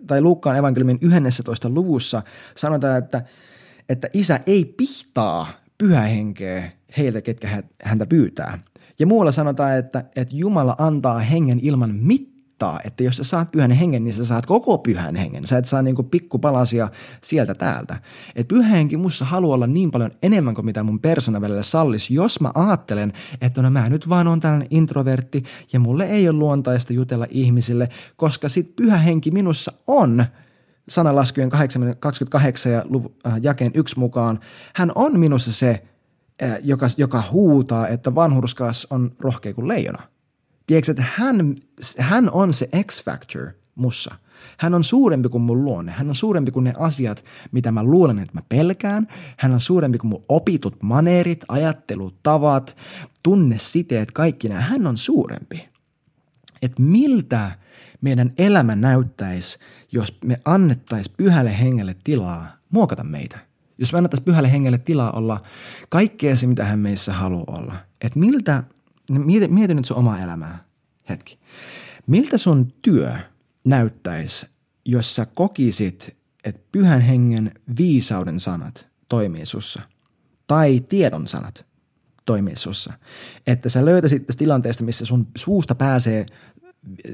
tai 0.07 0.20
Luukkaan 0.20 0.57
evankeliumin 0.57 0.98
11. 1.00 1.68
luvussa 1.68 2.22
sanotaan, 2.57 2.98
että, 2.98 3.22
että 3.88 4.09
isä 4.14 4.40
ei 4.46 4.64
pihtaa 4.64 5.46
pyhähenkeä 5.78 6.70
heiltä, 6.96 7.20
ketkä 7.20 7.62
häntä 7.85 8.07
pyytää. 8.07 8.59
Ja 8.98 9.07
muualla 9.07 9.33
sanotaan, 9.33 9.78
että, 9.78 10.05
että 10.16 10.37
Jumala 10.37 10.76
antaa 10.78 11.18
hengen 11.18 11.59
ilman 11.62 11.94
mittaa 11.94 12.32
odottaa, 12.62 12.81
että 12.85 13.03
jos 13.03 13.16
sä 13.16 13.25
saat 13.25 13.51
pyhän 13.51 13.70
hengen, 13.70 14.05
niin 14.05 14.14
sä 14.14 14.25
saat 14.25 14.46
koko 14.46 14.79
pyhän 14.79 15.16
hengen. 15.16 15.46
Sä 15.46 15.59
et 15.59 15.66
saa 15.66 15.83
niinku 15.83 16.03
pikkupalasia 16.03 16.88
sieltä 17.22 17.55
täältä. 17.55 17.96
Et 18.37 18.48
pyhä 18.48 18.68
henki 18.68 18.96
mussa 18.96 19.25
haluaa 19.25 19.55
olla 19.55 19.66
niin 19.66 19.90
paljon 19.90 20.11
enemmän 20.22 20.55
kuin 20.55 20.64
mitä 20.64 20.83
mun 20.83 21.01
persona 21.01 21.40
välillä 21.40 21.62
sallis, 21.62 22.11
jos 22.11 22.40
mä 22.40 22.51
ajattelen, 22.55 23.12
että 23.40 23.62
no 23.62 23.70
mä 23.70 23.88
nyt 23.88 24.09
vaan 24.09 24.29
on 24.29 24.40
tällainen 24.40 24.68
introvertti 24.70 25.42
ja 25.72 25.81
mulle 25.81 26.05
ei 26.05 26.29
ole 26.29 26.38
luontaista 26.38 26.92
jutella 26.92 27.27
ihmisille, 27.31 27.88
koska 28.16 28.48
sit 28.48 28.77
pyhä 28.77 28.96
henki 28.96 29.31
minussa 29.31 29.72
on 29.87 30.25
sanalaskujen 30.88 31.51
28 31.51 32.72
ja 32.72 32.85
äh, 33.27 33.33
jakeen 33.42 33.72
yksi 33.75 33.98
mukaan. 33.98 34.38
Hän 34.75 34.92
on 34.94 35.20
minussa 35.20 35.53
se, 35.53 35.83
äh, 36.42 36.59
joka, 36.62 36.87
joka 36.96 37.22
huutaa, 37.33 37.88
että 37.88 38.14
vanhurskas 38.14 38.87
on 38.90 39.12
rohkea 39.20 39.55
kuin 39.55 39.68
leijona. 39.68 40.12
Tiedätkö, 40.66 40.90
että 40.90 41.05
hän, 41.16 41.57
hän 41.98 42.31
on 42.31 42.53
se 42.53 42.68
X-factor 42.87 43.53
mussa. 43.75 44.14
Hän 44.59 44.75
on 44.75 44.85
suurempi 44.85 45.29
kuin 45.29 45.42
mun 45.42 45.64
luonne. 45.64 45.92
Hän 45.92 46.09
on 46.09 46.14
suurempi 46.14 46.51
kuin 46.51 46.64
ne 46.64 46.75
asiat, 46.79 47.25
mitä 47.53 47.72
mä 47.72 47.85
luulen, 47.85 48.18
että 48.18 48.35
mä 48.35 48.42
pelkään. 48.48 49.09
Hän 49.37 49.53
on 49.53 49.61
suurempi 49.61 49.98
kuin 49.98 50.09
mun 50.09 50.22
opitut 50.29 50.83
maneerit, 50.83 51.44
ajattelutavat, 51.48 52.77
tunnesiteet, 53.22 54.12
kaikki 54.12 54.48
nämä. 54.48 54.61
Hän 54.61 54.87
on 54.87 54.98
suurempi. 54.98 55.68
Että 56.62 56.83
miltä 56.83 57.51
meidän 58.01 58.33
elämä 58.38 58.77
näyttäisi, 58.77 59.59
jos 59.92 60.18
me 60.25 60.37
annettaisiin 60.44 61.14
pyhälle 61.16 61.59
hengelle 61.59 61.96
tilaa 62.05 62.57
muokata 62.70 63.05
meitä. 63.05 63.38
Jos 63.79 63.92
me 63.92 63.98
annettaisiin 63.98 64.25
pyhälle 64.25 64.53
hengelle 64.53 64.79
tilaa 64.79 65.11
olla 65.11 65.40
kaikkea 65.88 66.37
se, 66.37 66.46
mitä 66.46 66.64
hän 66.64 66.79
meissä 66.79 67.12
haluaa 67.12 67.59
olla. 67.59 67.75
Että 68.01 68.18
miltä 68.18 68.62
mieti, 69.18 69.48
mieti 69.48 69.75
nyt 69.75 69.85
sun 69.85 69.96
omaa 69.96 70.20
elämää 70.20 70.64
hetki. 71.09 71.38
Miltä 72.07 72.38
sun 72.38 72.72
työ 72.83 73.12
näyttäisi, 73.64 74.46
jos 74.85 75.14
sä 75.14 75.27
kokisit, 75.27 76.18
että 76.44 76.61
pyhän 76.72 77.01
hengen 77.01 77.51
viisauden 77.79 78.40
sanat 78.40 78.87
toimii 79.09 79.46
sussa? 79.46 79.83
Tai 80.46 80.81
tiedon 80.81 81.29
sanat 81.29 81.66
toimii 82.27 82.57
sussa? 82.57 82.92
Että 83.46 83.68
sä 83.68 83.85
löytäisit 83.85 84.27
tästä 84.27 84.38
tilanteesta, 84.38 84.85
missä 84.85 85.05
sun 85.05 85.27
suusta 85.37 85.75
pääsee 85.75 86.27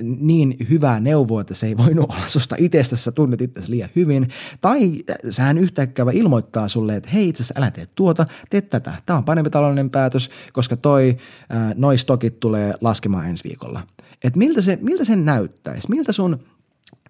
niin 0.02 0.57
hyvää 0.70 1.00
neuvoa, 1.00 1.40
että 1.40 1.54
se 1.54 1.66
ei 1.66 1.76
voinut 1.76 2.11
olla 2.11 2.28
susta 2.28 2.57
itsestä, 2.59 2.96
sä 2.96 3.12
tunnet 3.12 3.40
itsesi 3.40 3.70
liian 3.70 3.90
hyvin. 3.96 4.28
Tai 4.61 4.92
sähän 5.31 5.59
yhtäkkiä 5.59 6.04
ilmoittaa 6.12 6.68
sulle, 6.68 6.96
että 6.96 7.11
hei 7.11 7.28
itse 7.28 7.42
asiassa 7.42 7.61
älä 7.61 7.70
tee 7.70 7.87
tuota, 7.94 8.26
tee 8.50 8.61
tätä. 8.61 8.94
Tämä 9.07 9.16
on 9.16 9.24
parempi 9.24 9.50
taloudellinen 9.50 9.90
päätös, 9.90 10.31
koska 10.52 10.76
toi, 10.76 11.16
äh, 11.54 11.74
noi 11.74 11.98
stokit 11.98 12.40
tulee 12.40 12.74
laskemaan 12.81 13.28
ensi 13.28 13.44
viikolla. 13.44 13.87
Et 14.24 14.37
miltä 14.37 14.62
se, 14.62 14.78
miltä 14.81 15.04
se 15.04 15.16
näyttäisi? 15.16 15.90
Miltä 15.90 16.12
sun 16.12 16.38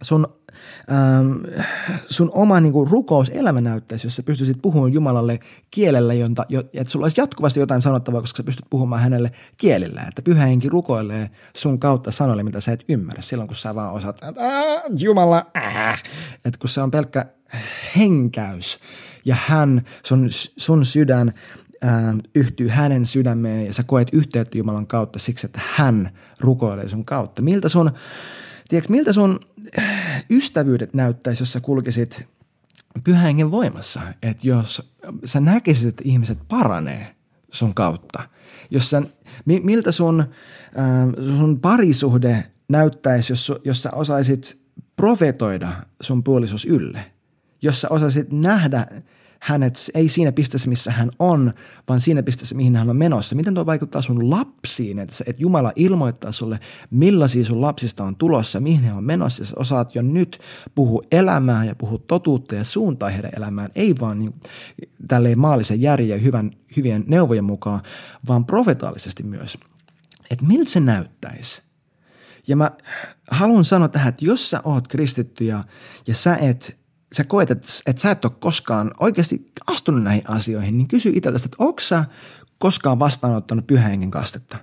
sun, 0.03 0.27
ähm, 0.93 1.33
sun 2.07 2.31
oma 2.35 2.61
niin 2.61 2.73
kuin, 2.73 2.91
rukouselämä 2.91 3.61
näyttäisi, 3.61 4.07
jos 4.07 4.17
sä 4.17 4.23
pystyisit 4.23 4.59
puhumaan 4.63 4.93
Jumalalle 4.93 5.41
kielellä, 5.71 6.15
jonta, 6.15 6.47
jo, 6.49 6.61
että 6.61 6.91
sulla 6.91 7.05
olisi 7.05 7.21
jatkuvasti 7.21 7.61
jotain 7.61 7.81
sanottavaa, 7.81 8.21
koska 8.21 8.37
sä 8.37 8.45
pystyt 8.45 8.67
puhumaan 8.71 9.03
hänelle 9.03 9.33
kielillä. 9.57 10.05
Että 10.09 10.23
pyhä 10.23 10.45
henki 10.45 10.69
rukoilee 10.69 11.31
sun 11.57 11.79
kautta 11.79 12.11
sanoille, 12.11 12.43
mitä 12.43 12.61
sä 12.61 12.73
et 12.73 12.85
ymmärrä 12.89 13.23
silloin, 13.23 13.49
kun 13.49 13.57
sä 13.57 13.75
vaan 13.75 13.95
osaat, 13.95 14.23
että 14.23 14.43
Jumala, 14.99 15.47
äh. 15.57 16.03
että 16.45 16.59
kun 16.59 16.69
se 16.69 16.81
on 16.81 16.91
pelkkä 16.91 17.27
henkäys 17.97 18.79
ja 19.25 19.37
hän, 19.47 19.83
sun, 20.05 20.29
sun 20.57 20.85
sydän 20.85 21.33
ää, 21.83 22.15
yhtyy 22.35 22.69
hänen 22.69 23.07
sydämeen 23.07 23.67
ja 23.67 23.73
sä 23.73 23.83
koet 23.83 24.09
yhteyttä 24.13 24.59
Jumalan 24.59 24.87
kautta 24.87 25.19
siksi, 25.19 25.47
että 25.47 25.61
hän 25.77 26.11
rukoilee 26.41 26.89
sun 26.89 27.05
kautta. 27.05 27.43
Miltä 27.43 27.69
sun, 27.69 27.91
tiedätkö, 28.69 28.93
miltä 28.93 29.13
sun 29.13 29.41
ystävyydet 30.31 30.95
näyttäisi, 30.95 31.43
jos 31.43 31.53
sä 31.53 31.61
kulkisit 31.61 32.29
pyhän 33.05 33.51
voimassa? 33.51 34.01
Että 34.23 34.49
jos 34.49 34.93
sä 35.25 35.41
näkisit, 35.41 35.89
että 35.89 36.03
ihmiset 36.07 36.39
paranee 36.49 37.17
sun 37.53 37.75
kautta. 37.75 38.29
Jos 38.71 38.91
sä, 38.91 39.03
miltä 39.45 39.93
sun, 39.93 40.25
ää, 40.75 41.07
sun 41.39 41.61
parisuhde 41.61 42.45
näyttäisi, 42.69 43.33
jos, 43.33 43.53
jos 43.65 43.83
sä 43.83 43.91
osaisit 43.91 44.61
profetoida 44.97 45.73
sun 46.01 46.25
puolisos 46.25 46.65
ylle– 46.65 47.05
jos 47.63 47.81
sä 47.81 47.89
osaisit 47.91 48.33
nähdä 48.33 48.87
hänet 49.41 49.91
ei 49.95 50.09
siinä 50.09 50.33
pisteessä, 50.33 50.69
missä 50.69 50.93
hän 50.93 51.11
on, 51.19 51.53
vaan 51.89 52.01
siinä 52.01 52.23
pisteessä, 52.23 52.55
mihin 52.55 52.77
hän 52.77 52.91
on 52.91 52.97
menossa. 52.97 53.37
Miten 53.37 53.55
tuo 53.55 53.67
vaikuttaa 53.67 54.03
sun 54.03 54.31
lapsiin, 54.31 54.99
että, 54.99 55.15
että 55.27 55.43
Jumala 55.43 55.73
ilmoittaa 55.77 56.33
sulle, 56.33 56.61
millaisia 56.91 57.45
sun 57.45 57.61
lapsista 57.61 58.05
on 58.05 58.17
tulossa, 58.17 58.61
mihin 58.61 58.85
he 58.85 58.93
on 58.93 59.05
menossa. 59.05 59.45
Sä 59.45 59.55
osaat 59.59 59.95
jo 59.95 60.03
nyt 60.03 60.41
puhua 60.75 61.03
elämää 61.13 61.65
ja 61.65 61.75
puhua 61.75 61.99
totuutta 62.07 62.55
ja 62.55 62.65
suuntaa 62.65 63.09
heidän 63.09 63.33
elämään, 63.37 63.71
ei 63.75 63.95
vaan 64.01 64.19
niin, 64.19 64.35
tälleen 65.09 65.39
maallisen 65.39 65.81
järjen 65.81 66.09
ja 66.09 66.19
hyvän, 66.19 66.51
hyvien 66.77 67.05
neuvojen 67.07 67.45
mukaan, 67.45 67.83
vaan 68.29 68.45
profetaalisesti 68.45 69.23
myös. 69.23 69.59
Että 70.31 70.45
miltä 70.45 70.71
se 70.71 70.81
näyttäisi? 70.81 71.63
Ja 72.49 72.57
mä 72.57 72.71
haluan 73.31 73.65
sanoa 73.65 73.89
tähän, 73.89 74.09
että 74.09 74.25
jos 74.25 74.51
sä 74.51 74.61
oot 74.65 74.89
kristitty 74.89 75.45
ja, 75.45 75.65
ja 76.07 76.15
sä 76.15 76.37
et 76.37 76.81
sä 77.13 77.25
koet, 77.25 77.51
että, 77.51 77.67
että 77.87 78.03
sä 78.03 78.11
et 78.11 78.25
ole 78.25 78.33
koskaan 78.41 78.91
oikeasti 79.01 79.53
astunut 79.67 80.03
näihin 80.03 80.31
asioihin, 80.31 80.79
niin 80.79 80.89
kysy 80.89 81.11
itseltäsi, 81.15 81.45
että 81.45 81.57
onko 81.59 81.81
sä 81.81 82.05
koskaan 82.59 82.99
vastaanottanut 82.99 83.67
pyhän 83.67 84.11
kastetta? 84.11 84.59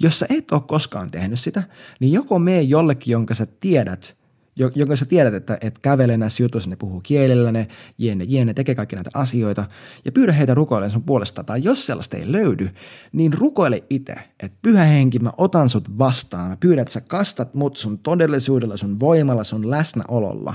Jos 0.00 0.18
sä 0.18 0.26
et 0.30 0.50
ole 0.50 0.62
koskaan 0.66 1.10
tehnyt 1.10 1.40
sitä, 1.40 1.62
niin 2.00 2.12
joko 2.12 2.38
mene 2.38 2.62
jollekin, 2.62 3.12
jonka 3.12 3.34
sä 3.34 3.46
tiedät, 3.60 4.16
jonka 4.56 4.96
sä 4.96 5.04
tiedät, 5.04 5.34
että, 5.34 5.58
että 5.60 5.80
kävelee 5.82 6.16
näissä 6.16 6.42
jutuissa, 6.42 6.70
ne 6.70 6.76
puhuu 6.76 7.00
kielellä, 7.00 7.52
ne 7.52 7.68
jene, 7.98 8.24
jene, 8.28 8.54
tekee 8.54 8.74
kaikki 8.74 8.96
näitä 8.96 9.10
asioita, 9.14 9.64
ja 10.04 10.12
pyydä 10.12 10.32
heitä 10.32 10.54
rukoilemaan 10.54 10.90
sun 10.90 11.02
puolesta. 11.02 11.44
Tai 11.44 11.62
jos 11.62 11.86
sellaista 11.86 12.16
ei 12.16 12.32
löydy, 12.32 12.70
niin 13.12 13.32
rukoile 13.32 13.84
itse, 13.90 14.14
että 14.42 14.58
pyhä 14.62 14.84
henki, 14.84 15.18
mä 15.18 15.32
otan 15.38 15.68
sut 15.68 15.98
vastaan, 15.98 16.50
mä 16.50 16.56
pyydän, 16.56 16.82
että 16.82 16.92
sä 16.92 17.00
kastat 17.00 17.54
mut 17.54 17.76
sun 17.76 17.98
todellisuudella, 17.98 18.76
sun 18.76 19.00
voimalla, 19.00 19.44
sun 19.44 19.70
läsnäololla, 19.70 20.54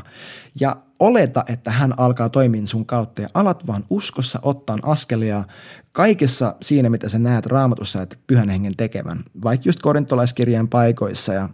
ja 0.59 0.75
oleta, 0.99 1.43
että 1.47 1.71
hän 1.71 1.93
alkaa 1.99 2.29
toimia 2.29 2.67
sun 2.67 2.85
kautta, 2.85 3.21
ja 3.21 3.29
alat 3.33 3.67
vaan 3.67 3.85
uskossa 3.89 4.39
ottaa 4.41 4.77
askelia 4.83 5.43
kaikessa 5.91 6.55
siinä, 6.61 6.89
mitä 6.89 7.09
sä 7.09 7.19
näet 7.19 7.45
raamatussa, 7.45 8.01
että 8.01 8.15
pyhän 8.27 8.49
hengen 8.49 8.77
tekevän, 8.77 9.23
vaikka 9.43 9.69
just 9.69 9.79
korintolaiskirjan 9.81 10.67
paikoissa 10.67 11.33
ja 11.33 11.49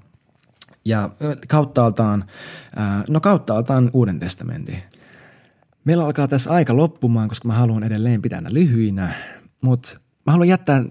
ja 0.88 1.10
kauttaaltaan, 1.48 2.24
no 3.10 3.20
kauttaaltaan 3.20 3.90
Uuden 3.94 4.20
testamentin. 4.20 4.78
Meillä 5.84 6.06
alkaa 6.06 6.28
tässä 6.28 6.52
aika 6.52 6.78
loppumaan, 6.78 7.30
koska 7.30 7.48
mä 7.48 7.54
haluan 7.54 7.84
edelleen 7.84 8.22
pitää 8.22 8.42
nämä 8.42 8.54
lyhyinä, 8.54 9.14
mutta 9.62 10.00
mä 10.26 10.32
haluan 10.32 10.48
jättää 10.48 10.84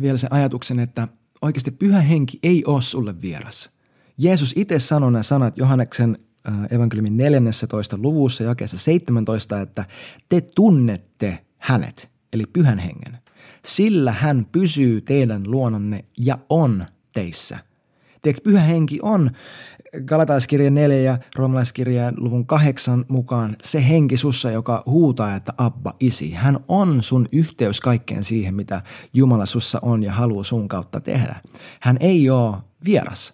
vielä 0.00 0.18
sen 0.18 0.32
ajatuksen, 0.32 0.80
että 0.80 1.08
oikeasti 1.42 1.70
pyhä 1.70 2.00
henki 2.00 2.38
ei 2.42 2.64
ole 2.64 2.82
sulle 2.82 3.22
vieras. 3.22 3.70
Jeesus 4.18 4.54
itse 4.56 4.78
sanoi 4.78 5.12
nämä 5.12 5.22
sanat 5.22 5.58
Johanneksen 5.58 6.18
evankeliumin 6.70 7.16
14. 7.16 7.98
luvussa 7.98 8.44
jakeessa 8.44 8.78
17, 8.78 9.60
että 9.60 9.84
te 10.28 10.40
tunnette 10.40 11.44
hänet, 11.58 12.10
eli 12.32 12.44
pyhän 12.52 12.78
hengen. 12.78 13.18
Sillä 13.64 14.12
hän 14.12 14.46
pysyy 14.52 15.00
teidän 15.00 15.42
luonanne 15.46 16.04
ja 16.18 16.38
on 16.48 16.86
teissä– 17.12 17.58
Tiedätkö, 18.22 18.50
pyhä 18.50 18.60
henki 18.60 18.98
on 19.02 19.30
Galataiskirjan 20.04 20.74
4 20.74 20.96
ja 20.96 21.18
roomalaiskirjan 21.36 22.14
luvun 22.16 22.46
8 22.46 23.04
mukaan 23.08 23.56
se 23.62 23.88
henki 23.88 24.16
sussa, 24.16 24.50
joka 24.50 24.82
huutaa, 24.86 25.36
että 25.36 25.52
Abba, 25.58 25.94
isi. 26.00 26.32
Hän 26.32 26.58
on 26.68 27.02
sun 27.02 27.26
yhteys 27.32 27.80
kaikkeen 27.80 28.24
siihen, 28.24 28.54
mitä 28.54 28.82
Jumala 29.12 29.46
sussa 29.46 29.78
on 29.82 30.02
ja 30.02 30.12
haluaa 30.12 30.44
sun 30.44 30.68
kautta 30.68 31.00
tehdä. 31.00 31.36
Hän 31.80 31.96
ei 32.00 32.30
ole 32.30 32.56
vieras. 32.84 33.32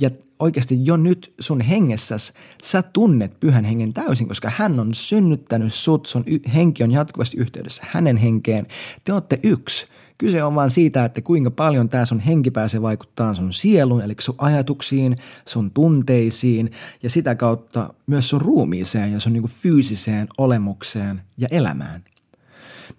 Ja 0.00 0.10
oikeasti 0.38 0.78
jo 0.82 0.96
nyt 0.96 1.34
sun 1.40 1.60
hengessäs 1.60 2.32
sä 2.62 2.82
tunnet 2.82 3.40
pyhän 3.40 3.64
hengen 3.64 3.94
täysin, 3.94 4.28
koska 4.28 4.52
hän 4.56 4.80
on 4.80 4.94
synnyttänyt 4.94 5.74
sut, 5.74 6.06
sun 6.06 6.24
henki 6.54 6.82
on 6.82 6.92
jatkuvasti 6.92 7.36
yhteydessä 7.36 7.82
hänen 7.88 8.16
henkeen. 8.16 8.66
Te 9.04 9.12
olette 9.12 9.40
yksi. 9.42 9.86
Kyse 10.18 10.44
on 10.44 10.54
vaan 10.54 10.70
siitä, 10.70 11.04
että 11.04 11.20
kuinka 11.20 11.50
paljon 11.50 11.88
tämä 11.88 12.04
sun 12.04 12.20
henki 12.20 12.50
pääsee 12.50 12.82
vaikuttaa 12.82 13.34
sun 13.34 13.52
sieluun, 13.52 14.02
eli 14.02 14.14
sun 14.20 14.34
ajatuksiin, 14.38 15.16
sun 15.48 15.70
tunteisiin 15.70 16.70
ja 17.02 17.10
sitä 17.10 17.34
kautta 17.34 17.94
myös 18.06 18.28
sun 18.28 18.40
ruumiiseen 18.40 19.12
ja 19.12 19.20
sun 19.20 19.32
niin 19.32 19.48
fyysiseen 19.48 20.28
olemukseen 20.38 21.22
ja 21.36 21.48
elämään. 21.50 22.04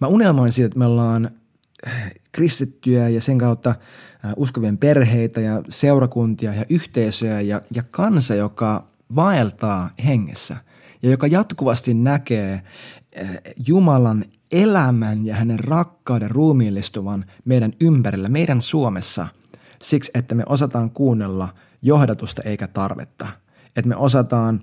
Mä 0.00 0.06
unelmoin 0.06 0.52
siitä, 0.52 0.66
että 0.66 0.78
me 0.78 0.86
ollaan 0.86 1.30
äh, 1.86 2.10
kristittyjä 2.32 3.08
ja 3.08 3.20
sen 3.20 3.38
kautta 3.38 3.70
äh, 3.70 4.32
uskovien 4.36 4.78
perheitä 4.78 5.40
ja 5.40 5.62
seurakuntia 5.68 6.54
ja 6.54 6.64
yhteisöjä 6.68 7.40
ja, 7.40 7.62
ja 7.74 7.82
kansa, 7.90 8.34
joka 8.34 8.86
vaeltaa 9.14 9.90
hengessä 10.04 10.56
ja 11.02 11.10
joka 11.10 11.26
jatkuvasti 11.26 11.94
näkee 11.94 12.52
äh, 13.20 13.28
Jumalan 13.66 14.24
elämän 14.52 15.26
ja 15.26 15.34
hänen 15.34 15.58
rakkauden 15.58 16.30
ruumiillistuvan 16.30 17.24
meidän 17.44 17.72
ympärillä, 17.80 18.28
meidän 18.28 18.62
Suomessa, 18.62 19.28
siksi 19.82 20.10
että 20.14 20.34
me 20.34 20.42
osataan 20.46 20.90
kuunnella 20.90 21.48
johdatusta 21.82 22.42
eikä 22.42 22.66
tarvetta. 22.66 23.26
Että 23.76 23.88
me 23.88 23.96
osataan 23.96 24.60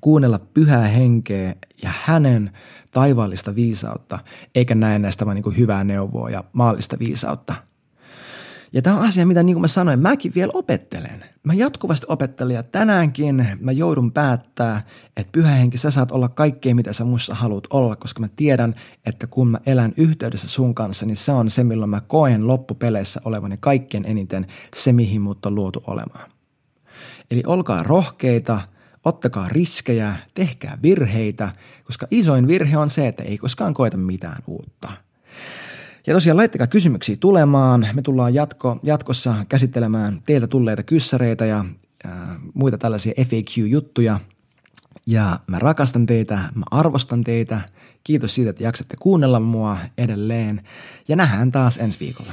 kuunnella 0.00 0.38
pyhää 0.38 0.82
henkeä 0.82 1.54
ja 1.82 1.90
hänen 2.04 2.50
taivaallista 2.92 3.54
viisautta, 3.54 4.18
eikä 4.54 4.74
näe 4.74 4.98
näistä 4.98 5.26
vain 5.26 5.42
niin 5.42 5.58
hyvää 5.58 5.84
neuvoa 5.84 6.30
ja 6.30 6.44
maallista 6.52 6.98
viisautta– 6.98 7.54
ja 8.74 8.82
tämä 8.82 8.96
on 8.96 9.06
asia, 9.06 9.26
mitä 9.26 9.42
niin 9.42 9.54
kuin 9.54 9.60
mä 9.60 9.68
sanoin, 9.68 10.00
mäkin 10.00 10.32
vielä 10.34 10.50
opettelen. 10.54 11.24
Mä 11.44 11.54
jatkuvasti 11.54 12.06
opettelen 12.08 12.54
ja 12.54 12.62
tänäänkin 12.62 13.46
mä 13.60 13.72
joudun 13.72 14.12
päättää, 14.12 14.84
että 15.16 15.32
pyhä 15.32 15.50
henki, 15.50 15.78
sä 15.78 15.90
saat 15.90 16.10
olla 16.10 16.28
kaikkea, 16.28 16.74
mitä 16.74 16.92
sä 16.92 17.04
mussa 17.04 17.34
haluat 17.34 17.64
olla, 17.70 17.96
koska 17.96 18.20
mä 18.20 18.28
tiedän, 18.36 18.74
että 19.06 19.26
kun 19.26 19.48
mä 19.48 19.58
elän 19.66 19.92
yhteydessä 19.96 20.48
sun 20.48 20.74
kanssa, 20.74 21.06
niin 21.06 21.16
se 21.16 21.32
on 21.32 21.50
se, 21.50 21.64
milloin 21.64 21.90
mä 21.90 22.00
koen 22.00 22.46
loppupeleissä 22.46 23.20
olevani 23.24 23.56
kaikkein 23.60 24.04
eniten 24.04 24.46
se, 24.76 24.92
mihin 24.92 25.20
mut 25.20 25.46
on 25.46 25.54
luotu 25.54 25.82
olemaan. 25.86 26.30
Eli 27.30 27.42
olkaa 27.46 27.82
rohkeita, 27.82 28.60
ottakaa 29.04 29.48
riskejä, 29.48 30.16
tehkää 30.34 30.78
virheitä, 30.82 31.52
koska 31.84 32.06
isoin 32.10 32.48
virhe 32.48 32.78
on 32.78 32.90
se, 32.90 33.08
että 33.08 33.22
ei 33.22 33.38
koskaan 33.38 33.74
koeta 33.74 33.96
mitään 33.96 34.42
uutta– 34.46 34.92
ja 36.06 36.14
tosiaan 36.14 36.36
laittakaa 36.36 36.66
kysymyksiä 36.66 37.16
tulemaan. 37.20 37.86
Me 37.92 38.02
tullaan 38.02 38.34
jatko, 38.34 38.80
jatkossa 38.82 39.34
käsittelemään 39.48 40.22
teiltä 40.24 40.46
tulleita 40.46 40.82
kyssäreitä 40.82 41.46
ja 41.46 41.64
äh, 42.06 42.12
muita 42.54 42.78
tällaisia 42.78 43.12
FAQ-juttuja. 43.18 44.20
Ja 45.06 45.40
mä 45.46 45.58
rakastan 45.58 46.06
teitä, 46.06 46.34
mä 46.34 46.64
arvostan 46.70 47.24
teitä. 47.24 47.60
Kiitos 48.04 48.34
siitä, 48.34 48.50
että 48.50 48.62
jaksatte 48.62 48.96
kuunnella 49.00 49.40
mua 49.40 49.78
edelleen. 49.98 50.62
Ja 51.08 51.16
nähdään 51.16 51.52
taas 51.52 51.78
ensi 51.78 52.00
viikolla. 52.00 52.32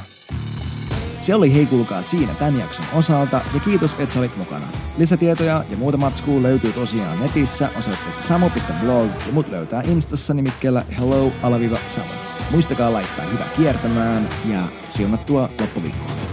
Se 1.19 1.36
oli 1.36 1.53
hei 1.53 1.65
kuulkaa 1.65 2.01
siinä 2.01 2.34
tämän 2.34 2.60
jakson 2.60 2.86
osalta 2.93 3.41
ja 3.53 3.60
kiitos, 3.60 3.95
että 3.99 4.13
sä 4.13 4.19
olit 4.19 4.38
mukana. 4.38 4.67
Lisätietoja 4.97 5.65
ja 5.69 5.77
muuta 5.77 5.97
matskua 5.97 6.41
löytyy 6.41 6.73
tosiaan 6.73 7.19
netissä 7.19 7.69
osoitteessa 7.77 8.21
samo.blog 8.21 9.12
ja 9.27 9.34
mut 9.34 9.49
löytää 9.49 9.81
instassa 9.81 10.34
nimikkeellä 10.34 10.86
hello-samo. 10.99 12.31
Muistakaa 12.51 12.93
laittaa 12.93 13.25
hyvä 13.25 13.45
kiertämään 13.55 14.29
ja 14.45 14.67
siunattua 14.85 15.49
loppuviikkoa. 15.59 16.31